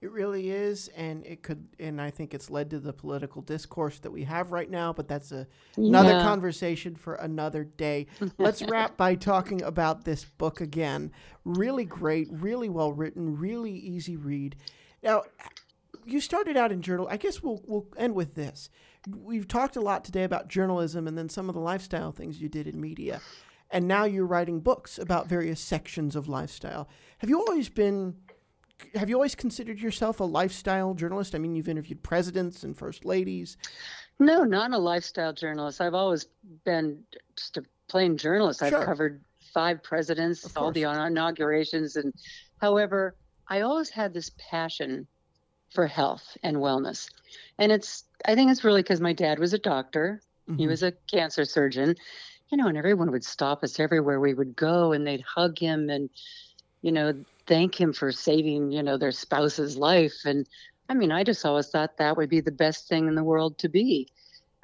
It 0.07 0.13
really 0.13 0.51
is, 0.51 0.87
and 0.97 1.27
it 1.27 1.43
could, 1.43 1.67
and 1.81 2.01
I 2.01 2.11
think 2.11 2.33
it's 2.33 2.49
led 2.49 2.71
to 2.71 2.79
the 2.79 2.93
political 2.93 3.43
discourse 3.43 3.99
that 3.99 4.13
we 4.13 4.23
have 4.23 4.53
right 4.53 4.71
now. 4.71 4.93
But 4.93 5.09
that's 5.09 5.33
a, 5.33 5.49
another 5.77 6.11
yeah. 6.11 6.23
conversation 6.23 6.95
for 6.95 7.17
another 7.17 7.65
day. 7.65 8.07
Let's 8.39 8.63
wrap 8.63 8.97
by 8.97 9.17
talking 9.17 9.63
about 9.63 10.05
this 10.05 10.25
book 10.25 10.61
again. 10.61 11.11
Really 11.45 11.85
great, 11.85 12.29
really 12.31 12.69
well 12.69 12.93
written, 12.93 13.37
really 13.37 13.73
easy 13.73 14.17
read. 14.17 14.55
Now, 15.03 15.25
you 16.05 16.21
started 16.21 16.57
out 16.57 16.71
in 16.71 16.83
journal. 16.83 17.09
I 17.11 17.17
guess 17.17 17.43
we'll 17.43 17.61
we'll 17.67 17.89
end 17.97 18.15
with 18.15 18.37
this. 18.37 18.71
We've 19.09 19.49
talked 19.49 19.75
a 19.75 19.81
lot 19.81 20.05
today 20.05 20.23
about 20.23 20.47
journalism 20.47 21.09
and 21.09 21.19
then 21.19 21.29
some 21.29 21.49
of 21.49 21.57
the 21.57 21.61
lifestyle 21.61 22.13
things 22.13 22.41
you 22.41 22.49
did 22.49 22.69
in 22.69 22.81
media 22.81 23.21
and 23.71 23.89
now 23.89 24.05
you're 24.05 24.27
writing 24.27 24.61
books 24.61 24.99
about 24.99 25.27
various 25.27 25.61
sections 25.61 26.15
of 26.15 26.29
lifestyle. 26.29 26.89
Have 27.19 27.31
you 27.31 27.41
always 27.41 27.69
been 27.69 28.17
have 28.95 29.09
you 29.09 29.17
always 29.17 29.35
considered 29.35 29.81
yourself 29.81 30.21
a 30.21 30.25
lifestyle 30.25 30.95
journalist? 30.95 31.35
I 31.35 31.39
mean, 31.39 31.57
you've 31.57 31.69
interviewed 31.69 32.03
presidents 32.03 32.63
and 32.63 32.77
first 32.77 33.05
ladies. 33.05 33.57
No, 34.19 34.45
not 34.45 34.73
a 34.73 34.79
lifestyle 34.79 35.33
journalist. 35.33 35.81
I've 35.81 35.95
always 35.95 36.27
been 36.65 37.03
just 37.37 37.57
a 37.57 37.65
plain 37.89 38.17
journalist. 38.17 38.63
I've 38.63 38.85
covered 38.85 39.23
five 39.53 39.83
presidents, 39.83 40.57
all 40.57 40.73
the 40.73 40.83
inaugurations, 40.83 41.97
and 41.97 42.13
however, 42.61 43.15
I 43.49 43.61
always 43.61 43.91
had 43.91 44.13
this 44.13 44.31
passion 44.51 45.07
for 45.71 45.87
health 45.87 46.37
and 46.43 46.57
wellness, 46.59 47.11
and 47.59 47.73
it's 47.73 48.05
I 48.27 48.35
think 48.35 48.51
it's 48.51 48.65
really 48.65 48.83
because 48.83 49.01
my 49.01 49.13
dad 49.13 49.39
was 49.39 49.53
a 49.53 49.59
doctor. 49.59 50.21
Mm-hmm. 50.49 50.59
He 50.59 50.67
was 50.67 50.83
a 50.83 50.93
cancer 51.11 51.45
surgeon, 51.45 51.97
you 52.51 52.57
know, 52.57 52.69
and 52.69 52.79
everyone 52.79 53.11
would 53.11 53.25
stop 53.25 53.63
us 53.63 53.81
everywhere 53.81 54.21
we 54.21 54.35
would 54.35 54.55
go 54.57 54.93
and 54.93 55.07
they'd 55.07 55.23
hug 55.23 55.59
him 55.59 55.91
and, 55.91 56.09
you 56.87 56.93
know, 56.93 57.13
thank 57.49 57.81
him 57.81 57.93
for 57.93 58.13
saving, 58.13 58.71
you 58.71 58.81
know, 58.81 58.97
their 58.97 59.11
spouse's 59.11 59.77
life. 59.77 60.25
And 60.25 60.47
I 60.89 60.95
mean, 60.95 61.11
I 61.11 61.25
just 61.25 61.45
always 61.45 61.67
thought 61.67 61.97
that 61.97 62.17
would 62.17 62.31
be 62.31 62.41
the 62.41 62.53
best 62.53 62.89
thing 62.89 63.09
in 63.09 63.17
the 63.17 63.25
world 63.25 63.59
to 63.59 63.69
be. 63.69 64.07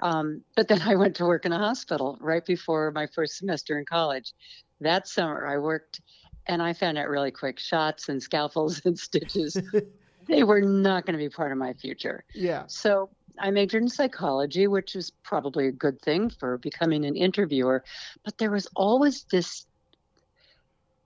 Um, 0.01 0.43
but 0.55 0.69
then 0.69 0.81
I 0.87 0.95
went 0.95 1.17
to 1.17 1.25
work 1.25 1.47
in 1.47 1.53
a 1.53 1.59
hospital 1.59 2.17
right 2.21 2.47
before 2.47 2.93
my 2.93 3.09
first 3.09 3.39
semester 3.39 3.77
in 3.77 3.87
college. 3.87 4.35
That 4.81 5.09
summer, 5.09 5.49
I 5.49 5.59
worked 5.59 6.01
and 6.47 6.63
I 6.63 6.75
found 6.75 6.97
out 6.97 7.09
really 7.09 7.33
quick 7.33 7.59
shots 7.59 8.09
and 8.09 8.23
scalpels 8.23 8.83
and 8.85 8.97
stitches. 8.97 9.57
they 10.29 10.45
were 10.45 10.61
not 10.61 11.05
going 11.05 11.19
to 11.19 11.25
be 11.25 11.29
part 11.29 11.51
of 11.51 11.59
my 11.59 11.73
future. 11.73 12.23
Yeah. 12.35 12.63
So 12.69 13.11
I 13.37 13.51
majored 13.51 13.83
in 13.83 13.89
psychology, 13.89 14.69
which 14.69 14.95
is 14.95 15.11
probably 15.25 15.67
a 15.67 15.73
good 15.73 16.01
thing 16.01 16.31
for 16.31 16.57
becoming 16.59 17.05
an 17.05 17.17
interviewer. 17.17 17.83
But 18.25 18.39
there 18.39 18.53
was 18.53 18.69
always 18.77 19.25
this 19.25 19.67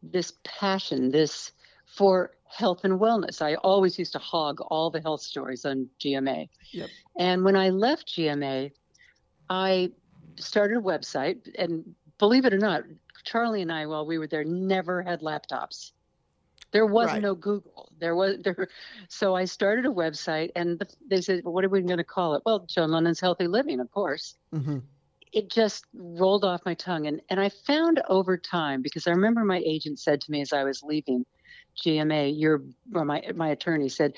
this 0.03 0.33
passion, 0.45 1.11
this 1.11 1.53
for 1.87 2.33
health 2.49 2.85
and 2.85 3.01
wellness. 3.01 3.43
I 3.43 3.55
always 3.57 3.99
used 3.99 4.13
to 4.13 4.19
hog 4.19 4.61
all 4.61 4.91
the 4.91 5.01
health 5.01 5.21
stories 5.21 5.65
on 5.65 5.89
GMA. 6.01 6.49
Yep. 6.73 6.89
And 7.19 7.45
when 7.45 7.57
I 7.57 7.71
left 7.71 8.09
GMA, 8.09 8.73
I 9.49 9.93
started 10.37 10.79
a 10.79 10.81
website. 10.81 11.49
And 11.59 11.95
believe 12.19 12.45
it 12.45 12.53
or 12.53 12.59
not, 12.59 12.85
Charlie 13.25 13.63
and 13.63 13.73
I, 13.73 13.87
while 13.87 14.07
we 14.07 14.19
were 14.19 14.27
there, 14.27 14.45
never 14.45 15.03
had 15.03 15.21
laptops. 15.21 15.93
There 16.73 16.87
was 16.87 17.07
Right. 17.07 17.23
no 17.23 17.35
Google. 17.35 17.91
There 17.99 18.15
was 18.15 18.39
there. 18.43 18.69
So 19.09 19.35
I 19.35 19.45
started 19.45 19.87
a 19.87 19.91
website, 19.91 20.51
and 20.57 20.79
the, 20.79 20.87
they 21.09 21.21
said, 21.21 21.45
well, 21.45 21.55
"What 21.55 21.65
are 21.65 21.69
we 21.69 21.81
going 21.83 21.99
to 21.99 22.05
call 22.05 22.35
it?" 22.35 22.43
Well, 22.45 22.67
Joan 22.67 22.91
Lunden's 22.91 23.21
Healthy 23.21 23.47
Living, 23.47 23.81
of 23.81 23.91
course 23.91 24.35
hmm 24.53 24.79
it 25.37 25.51
just 25.51 25.85
rolled 25.95 26.47
off 26.47 26.63
my 26.65 26.73
tongue 26.73 27.07
and 27.07 27.21
and 27.29 27.39
I 27.39 27.51
found 27.51 28.01
over 28.09 28.39
time 28.39 28.81
because 28.81 29.07
I 29.07 29.11
remember 29.11 29.45
my 29.45 29.63
agent 29.67 29.99
said 29.99 30.23
to 30.23 30.31
me 30.31 30.41
as 30.41 30.55
I 30.55 30.65
was 30.65 30.83
leaving 30.83 31.27
GMA 31.85 32.33
your 32.41 32.63
or 32.95 33.05
my 33.05 33.23
my 33.35 33.49
attorney 33.51 33.91
said 33.91 34.15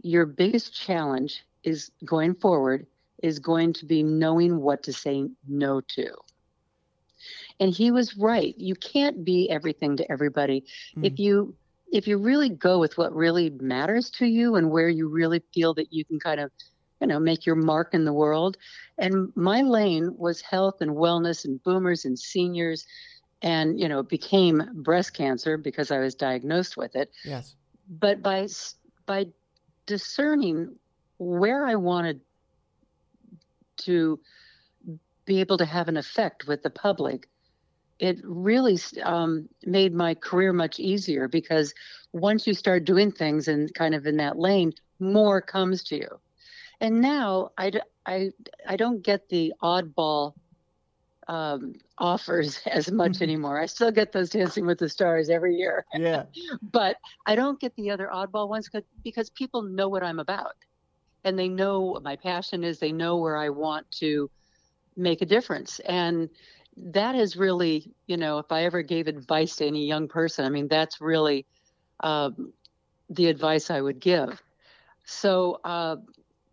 your 0.00 0.26
biggest 0.26 0.72
challenge 0.72 1.42
is 1.64 1.90
going 2.04 2.36
forward 2.36 2.86
is 3.20 3.40
going 3.40 3.72
to 3.72 3.84
be 3.84 4.04
knowing 4.04 4.60
what 4.60 4.84
to 4.84 4.92
say 4.92 5.28
no 5.48 5.80
to. 5.80 6.14
And 7.58 7.74
he 7.74 7.90
was 7.90 8.16
right. 8.16 8.54
You 8.56 8.76
can't 8.76 9.24
be 9.24 9.50
everything 9.50 9.96
to 9.96 10.08
everybody. 10.08 10.64
Hmm. 10.94 11.04
If 11.04 11.18
you 11.18 11.56
if 11.90 12.06
you 12.06 12.16
really 12.16 12.50
go 12.50 12.78
with 12.78 12.96
what 12.96 13.12
really 13.12 13.50
matters 13.50 14.08
to 14.10 14.26
you 14.26 14.54
and 14.54 14.70
where 14.70 14.88
you 14.88 15.08
really 15.08 15.42
feel 15.52 15.74
that 15.74 15.92
you 15.92 16.04
can 16.04 16.20
kind 16.20 16.38
of 16.38 16.52
you 17.00 17.06
know 17.06 17.20
make 17.20 17.46
your 17.46 17.56
mark 17.56 17.94
in 17.94 18.04
the 18.04 18.12
world. 18.12 18.56
And 18.98 19.32
my 19.34 19.62
lane 19.62 20.14
was 20.16 20.40
health 20.40 20.80
and 20.80 20.92
wellness 20.92 21.44
and 21.44 21.62
boomers 21.62 22.04
and 22.04 22.18
seniors 22.18 22.86
and 23.42 23.78
you 23.78 23.88
know 23.88 24.00
it 24.00 24.08
became 24.08 24.62
breast 24.74 25.14
cancer 25.14 25.56
because 25.56 25.90
i 25.90 25.98
was 25.98 26.14
diagnosed 26.14 26.76
with 26.76 26.96
it. 26.96 27.10
Yes. 27.24 27.54
but 27.88 28.22
by 28.22 28.48
by 29.06 29.26
discerning 29.86 30.76
where 31.18 31.66
i 31.66 31.74
wanted 31.74 32.20
to 33.76 34.18
be 35.24 35.40
able 35.40 35.58
to 35.58 35.64
have 35.64 35.88
an 35.88 35.96
effect 35.96 36.46
with 36.46 36.62
the 36.62 36.70
public 36.70 37.28
it 37.98 38.20
really 38.22 38.78
um, 39.02 39.48
made 39.64 39.92
my 39.92 40.14
career 40.14 40.52
much 40.52 40.78
easier 40.78 41.26
because 41.26 41.74
once 42.12 42.46
you 42.46 42.54
start 42.54 42.84
doing 42.84 43.10
things 43.10 43.48
and 43.48 43.74
kind 43.74 43.92
of 43.92 44.06
in 44.06 44.18
that 44.18 44.38
lane 44.38 44.72
more 45.00 45.40
comes 45.40 45.82
to 45.82 45.96
you 45.96 46.08
and 46.80 47.00
now 47.00 47.50
I, 47.58 47.72
I, 48.06 48.30
I 48.66 48.76
don't 48.76 49.02
get 49.02 49.28
the 49.28 49.52
oddball 49.62 50.34
um, 51.28 51.74
offers 51.98 52.60
as 52.66 52.90
much 52.90 53.20
anymore. 53.22 53.60
I 53.60 53.66
still 53.66 53.90
get 53.92 54.12
those 54.12 54.30
Dancing 54.30 54.66
with 54.66 54.78
the 54.78 54.88
Stars 54.88 55.30
every 55.30 55.56
year, 55.56 55.84
Yeah. 55.94 56.24
but 56.62 56.96
I 57.26 57.36
don't 57.36 57.60
get 57.60 57.74
the 57.76 57.90
other 57.90 58.08
oddball 58.12 58.48
ones 58.48 58.68
'cause- 58.68 58.82
because 59.04 59.30
people 59.30 59.62
know 59.62 59.88
what 59.88 60.02
I'm 60.04 60.18
about 60.20 60.52
and 61.24 61.38
they 61.38 61.48
know 61.48 61.80
what 61.82 62.02
my 62.02 62.16
passion 62.16 62.64
is. 62.64 62.78
They 62.78 62.92
know 62.92 63.16
where 63.18 63.36
I 63.36 63.50
want 63.50 63.90
to 64.00 64.30
make 64.96 65.22
a 65.22 65.26
difference. 65.26 65.80
And 65.80 66.28
that 66.76 67.14
is 67.14 67.36
really, 67.36 67.92
you 68.06 68.16
know, 68.16 68.38
if 68.38 68.52
I 68.52 68.64
ever 68.64 68.82
gave 68.82 69.06
advice 69.08 69.56
to 69.56 69.66
any 69.66 69.86
young 69.86 70.08
person, 70.08 70.44
I 70.44 70.50
mean, 70.50 70.68
that's 70.68 71.00
really 71.00 71.46
um, 72.02 72.52
the 73.10 73.26
advice 73.26 73.70
I 73.70 73.80
would 73.80 74.00
give. 74.00 74.42
So, 75.04 75.58
uh, 75.64 75.96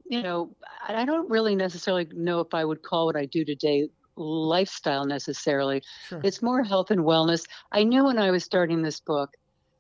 you 0.10 0.22
know, 0.22 0.56
I 0.88 1.06
don't 1.06 1.30
really 1.30 1.56
necessarily 1.56 2.08
know 2.14 2.40
if 2.40 2.54
I 2.54 2.64
would 2.64 2.84
call 2.84 3.06
what 3.08 3.16
I 3.16 3.26
do 3.26 3.44
today 3.44 3.90
lifestyle 4.18 5.06
necessarily. 5.06 5.82
Sure. 6.08 6.22
It's 6.24 6.42
more 6.42 6.64
health 6.64 6.92
and 6.92 7.02
wellness. 7.02 7.46
I 7.72 7.84
knew 7.84 8.06
when 8.06 8.18
I 8.18 8.32
was 8.32 8.44
starting 8.44 8.82
this 8.82 9.00
book, 9.00 9.32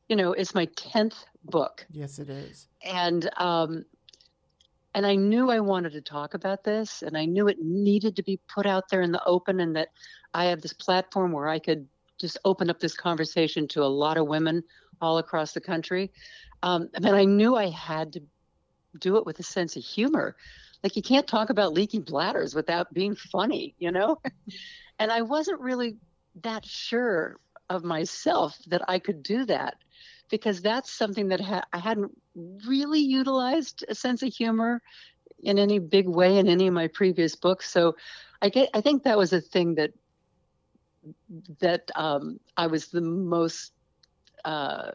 you 0.10 0.16
know, 0.16 0.34
it's 0.34 0.54
my 0.54 0.66
10th 0.68 1.16
book. 1.44 1.86
yes, 1.92 2.20
it 2.20 2.30
is. 2.30 2.68
And 2.84 3.30
um 3.38 3.86
and 4.94 5.06
I 5.06 5.16
knew 5.16 5.52
I 5.52 5.60
wanted 5.60 5.92
to 5.94 6.02
talk 6.02 6.36
about 6.36 6.64
this 6.64 7.02
and 7.02 7.18
I 7.18 7.26
knew 7.26 7.48
it 7.50 7.58
needed 7.60 8.16
to 8.16 8.24
be 8.24 8.40
put 8.48 8.66
out 8.66 8.86
there 8.90 9.02
in 9.02 9.12
the 9.12 9.24
open 9.26 9.60
and 9.60 9.76
that 9.76 9.90
I 10.34 10.46
have 10.46 10.62
this 10.62 10.74
platform 10.74 11.34
where 11.34 11.50
I 11.50 11.60
could 11.60 11.86
just 12.18 12.38
open 12.46 12.70
up 12.70 12.80
this 12.80 12.96
conversation 12.96 13.68
to 13.70 13.84
a 13.84 13.86
lot 13.86 14.18
of 14.18 14.28
women 14.28 14.64
all 15.02 15.18
across 15.18 15.52
the 15.52 15.60
country. 15.60 16.14
Um, 16.64 16.90
and 16.94 17.08
I 17.08 17.26
knew 17.26 17.58
I 17.58 17.70
had 17.70 18.14
to 18.14 18.22
do 18.99 19.17
it 19.17 19.25
with 19.25 19.39
a 19.39 19.43
sense 19.43 19.75
of 19.75 19.84
humor. 19.84 20.36
Like 20.84 20.95
you 20.95 21.01
can't 21.01 21.27
talk 21.27 21.49
about 21.49 21.73
leaky 21.73 21.99
bladders 21.99 22.55
without 22.55 22.93
being 22.93 23.15
funny, 23.15 23.75
you 23.79 23.91
know? 23.91 24.17
and 24.99 25.12
I 25.12 25.21
wasn't 25.21 25.62
really 25.62 25.97
that 26.43 26.65
sure 26.65 27.38
of 27.69 27.84
myself 27.84 28.58
that 28.67 28.81
I 28.88 28.99
could 28.99 29.23
do 29.23 29.45
that 29.45 29.75
because 30.29 30.62
that's 30.62 30.91
something 30.91 31.29
that 31.29 31.41
ha- 31.41 31.65
I 31.73 31.79
hadn't 31.79 32.12
really 32.67 32.99
utilized 32.99 33.86
a 33.88 33.95
sense 33.95 34.21
of 34.23 34.34
humor 34.34 34.81
in 35.39 35.58
any 35.60 35.79
big 35.79 36.08
way 36.08 36.38
in 36.38 36.47
any 36.47 36.67
of 36.67 36.73
my 36.73 36.88
previous 36.88 37.36
books. 37.36 37.69
So 37.69 37.95
I 38.41 38.49
get 38.49 38.69
I 38.73 38.81
think 38.81 39.03
that 39.03 39.17
was 39.17 39.34
a 39.34 39.41
thing 39.41 39.75
that 39.75 39.91
that 41.60 41.89
um, 41.95 42.39
I 42.58 42.67
was 42.67 42.88
the 42.88 43.01
most 43.01 43.71
uh, 44.43 44.91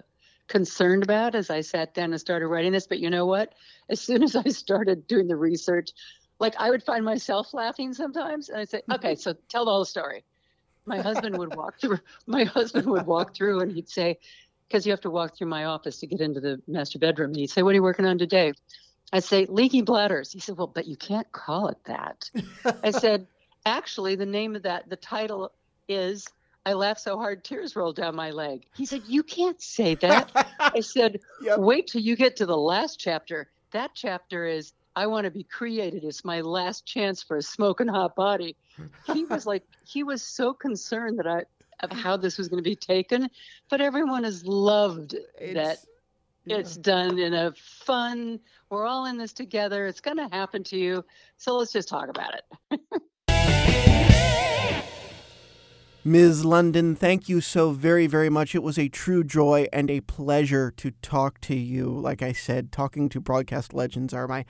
concerned 0.51 1.05
about 1.05 1.35
as 1.35 1.49
I 1.49 1.63
sat 1.63 1.95
down 1.95 2.11
and 2.11 2.21
started 2.21 2.49
writing 2.49 2.73
this. 2.73 2.87
But 2.87 2.99
you 2.99 3.09
know 3.09 3.25
what? 3.25 3.55
As 3.89 4.01
soon 4.01 4.23
as 4.23 4.37
I 4.37 4.43
started 4.43 5.07
doing 5.07 5.29
the 5.29 5.37
research, 5.37 5.93
like 6.39 6.55
I 6.59 6.71
would 6.71 6.83
find 6.83 7.05
myself 7.05 7.55
laughing 7.55 7.95
sometimes, 7.95 8.49
and 8.51 8.59
I'd 8.59 8.69
say, 8.69 8.79
mm-hmm. 8.79 8.93
"Okay, 8.93 9.15
so 9.15 9.35
tell 9.49 9.65
the 9.65 9.71
whole 9.71 9.87
story." 9.87 10.25
My 10.87 11.01
husband 11.01 11.39
would 11.39 11.55
walk 11.55 11.81
through. 11.81 12.01
My 12.27 12.45
husband 12.45 12.87
would 12.87 13.07
walk 13.07 13.35
through, 13.35 13.61
and 13.61 13.73
he'd 13.73 13.89
say, 13.89 14.19
"Because 14.67 14.85
you 14.85 14.93
have 14.93 15.01
to 15.03 15.11
walk 15.11 15.37
through 15.37 15.47
my 15.47 15.65
office 15.65 15.99
to 16.01 16.07
get 16.07 16.21
into 16.21 16.41
the 16.41 16.61
master 16.67 16.99
bedroom." 16.99 17.31
And 17.31 17.37
he'd 17.37 17.51
say, 17.51 17.63
"What 17.63 17.71
are 17.71 17.75
you 17.77 17.83
working 17.83 18.07
on 18.07 18.19
today?" 18.19 18.53
I'd 19.13 19.25
say, 19.25 19.47
"Leaky 19.47 19.83
bladders." 19.83 20.33
He 20.33 20.41
said, 20.41 20.59
"Well, 20.59 20.67
but 20.67 20.87
you 20.87 20.97
can't 20.97 21.31
call 21.33 21.69
it 21.69 21.79
that." 21.85 22.31
I 22.83 22.91
said, 22.91 23.27
"Actually, 23.67 24.17
the 24.17 24.27
name 24.27 24.57
of 24.57 24.63
that, 24.63 24.89
the 24.89 24.97
title 24.97 25.53
is." 25.89 26.27
I 26.67 26.75
laughed 26.75 27.01
so 27.01 27.17
hard, 27.17 27.43
tears 27.43 27.75
rolled 27.75 27.97
down 27.97 28.15
my 28.15 28.31
leg. 28.31 28.67
He 28.77 28.87
said, 28.87 29.03
You 29.07 29.23
can't 29.23 29.61
say 29.61 29.95
that. 29.97 30.31
I 30.61 30.81
said, 30.81 31.21
Yep. 31.43 31.59
Wait 31.59 31.87
till 31.87 32.03
you 32.03 32.17
get 32.17 32.37
to 32.37 32.47
the 32.47 32.57
last 32.57 32.99
chapter. 32.99 33.49
That 33.73 33.93
chapter 33.95 34.47
is, 34.47 34.73
I 34.97 35.07
want 35.07 35.25
to 35.25 35.31
be 35.31 35.45
created. 35.45 36.05
It's 36.05 36.25
my 36.25 36.41
last 36.41 36.85
chance 36.85 37.23
for 37.23 37.37
a 37.37 37.43
smoking 37.43 37.89
hot 37.89 38.15
body. 38.15 38.57
He 39.13 39.25
was 39.25 39.47
like, 39.47 39.63
he 39.87 40.03
was 40.03 40.23
so 40.23 40.53
concerned 40.53 41.19
that 41.19 41.27
I, 41.27 41.45
of 41.81 41.93
how 41.93 42.17
this 42.17 42.37
was 42.37 42.49
going 42.49 42.63
to 42.63 42.69
be 42.69 42.77
taken. 42.77 43.31
But 43.69 43.81
everyone 43.81 44.25
has 44.25 44.45
loved 44.45 45.15
that 45.39 45.79
yeah. 46.45 46.57
it's 46.57 46.77
done 46.77 47.19
in 47.19 47.35
a 47.35 47.53
fun, 47.53 48.41
we're 48.69 48.87
all 48.87 49.07
in 49.07 49.17
this 49.17 49.33
together. 49.33 49.87
It's 49.87 50.01
going 50.01 50.17
to 50.17 50.29
happen 50.29 50.65
to 50.65 50.77
you. 50.77 51.05
So 51.37 51.57
let's 51.57 51.73
just 51.73 51.89
talk 51.89 52.09
about 52.09 52.35
it. 52.35 52.81
Ms. 56.03 56.45
Lunden, 56.45 56.97
thank 56.97 57.29
you 57.29 57.43
so 57.43 57.73
very, 57.73 58.07
very 58.07 58.31
much. 58.31 58.55
It 58.55 58.63
was 58.63 58.79
a 58.79 58.89
true 58.89 59.23
joy 59.23 59.67
and 59.71 59.91
a 59.91 60.01
pleasure 60.01 60.73
to 60.79 60.93
talk 61.03 61.43
to 61.43 61.55
you. 61.55 61.91
Like 61.91 62.23
I 62.23 62.33
said, 62.33 62.73
talking 62.73 63.11
to 63.11 63.21
broadcast 63.21 63.75
legends 63.75 64.15
are 64.15 64.27
my 64.27 64.47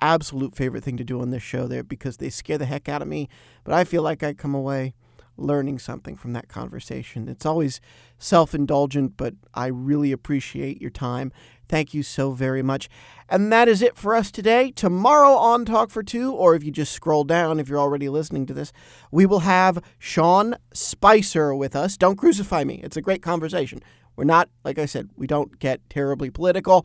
absolute 0.00 0.54
favorite 0.54 0.84
thing 0.84 0.98
to 0.98 1.04
do 1.04 1.22
on 1.22 1.30
this 1.30 1.42
show 1.42 1.66
there 1.66 1.82
because 1.82 2.18
they 2.18 2.28
scare 2.28 2.58
the 2.58 2.66
heck 2.66 2.86
out 2.86 3.00
of 3.00 3.08
me. 3.08 3.30
But 3.64 3.72
I 3.72 3.84
feel 3.84 4.02
like 4.02 4.22
I 4.22 4.34
come 4.34 4.54
away 4.54 4.92
learning 5.40 5.78
something 5.78 6.16
from 6.16 6.32
that 6.34 6.48
conversation. 6.48 7.28
It's 7.28 7.46
always 7.46 7.80
self 8.18 8.54
indulgent, 8.54 9.16
but 9.16 9.34
I 9.54 9.66
really 9.66 10.12
appreciate 10.12 10.80
your 10.80 10.90
time. 10.90 11.32
Thank 11.68 11.94
you 11.94 12.02
so 12.02 12.32
very 12.32 12.62
much. 12.62 12.88
And 13.28 13.52
that 13.52 13.68
is 13.68 13.80
it 13.80 13.96
for 13.96 14.14
us 14.14 14.30
today. 14.30 14.72
Tomorrow 14.72 15.32
on 15.34 15.64
Talk 15.64 15.90
for 15.90 16.02
Two, 16.02 16.32
or 16.32 16.54
if 16.54 16.64
you 16.64 16.70
just 16.70 16.92
scroll 16.92 17.24
down, 17.24 17.60
if 17.60 17.68
you're 17.68 17.78
already 17.78 18.08
listening 18.08 18.44
to 18.46 18.54
this, 18.54 18.72
we 19.10 19.24
will 19.24 19.40
have 19.40 19.82
Sean 19.98 20.56
Spicer 20.72 21.54
with 21.54 21.76
us. 21.76 21.96
Don't 21.96 22.16
crucify 22.16 22.64
me. 22.64 22.80
It's 22.82 22.96
a 22.96 23.02
great 23.02 23.22
conversation. 23.22 23.80
We're 24.16 24.24
not, 24.24 24.50
like 24.64 24.78
I 24.78 24.86
said, 24.86 25.10
we 25.16 25.26
don't 25.26 25.58
get 25.60 25.88
terribly 25.88 26.28
political. 26.28 26.84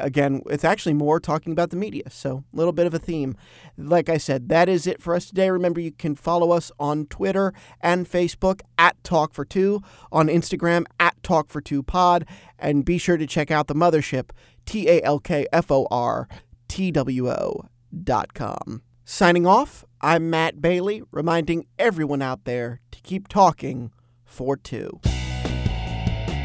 Again, 0.00 0.42
it's 0.46 0.64
actually 0.64 0.94
more 0.94 1.20
talking 1.20 1.52
about 1.52 1.70
the 1.70 1.76
media. 1.76 2.04
So, 2.10 2.44
a 2.52 2.56
little 2.56 2.72
bit 2.72 2.86
of 2.86 2.94
a 2.94 2.98
theme. 2.98 3.36
Like 3.76 4.08
I 4.08 4.16
said, 4.16 4.48
that 4.48 4.68
is 4.68 4.86
it 4.86 5.02
for 5.02 5.14
us 5.14 5.26
today. 5.26 5.50
Remember, 5.50 5.80
you 5.80 5.92
can 5.92 6.14
follow 6.14 6.50
us 6.52 6.70
on 6.78 7.06
Twitter 7.06 7.52
and 7.80 8.08
Facebook 8.08 8.60
at 8.78 9.02
Talk 9.04 9.34
for 9.34 9.44
Two, 9.44 9.82
on 10.10 10.28
Instagram 10.28 10.84
at 10.98 11.22
Talk 11.22 11.48
for 11.48 11.60
Two 11.60 11.82
Pod, 11.82 12.26
and 12.58 12.84
be 12.84 12.98
sure 12.98 13.16
to 13.16 13.26
check 13.26 13.50
out 13.50 13.66
the 13.66 13.74
mothership, 13.74 14.30
T 14.64 14.88
A 14.88 15.02
L 15.02 15.18
K 15.18 15.46
F 15.52 15.70
O 15.70 15.86
R 15.90 16.28
T 16.68 16.90
W 16.90 17.30
O 17.30 17.64
dot 18.02 18.34
com. 18.34 18.82
Signing 19.04 19.46
off, 19.46 19.84
I'm 20.00 20.30
Matt 20.30 20.60
Bailey, 20.60 21.02
reminding 21.12 21.66
everyone 21.78 22.22
out 22.22 22.44
there 22.44 22.80
to 22.90 23.00
keep 23.02 23.28
talking 23.28 23.92
for 24.24 24.56
two. 24.56 25.00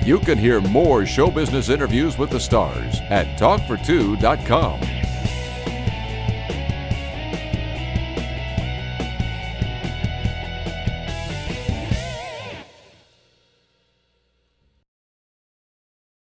You 0.04 0.18
can 0.20 0.38
hear 0.38 0.60
more 0.62 1.06
show 1.06 1.30
business 1.30 1.70
interviews 1.70 2.18
with 2.18 2.32
the 2.32 2.40
stars 2.40 3.02
at 3.12 3.28
talkfor2.com. 3.38 5.01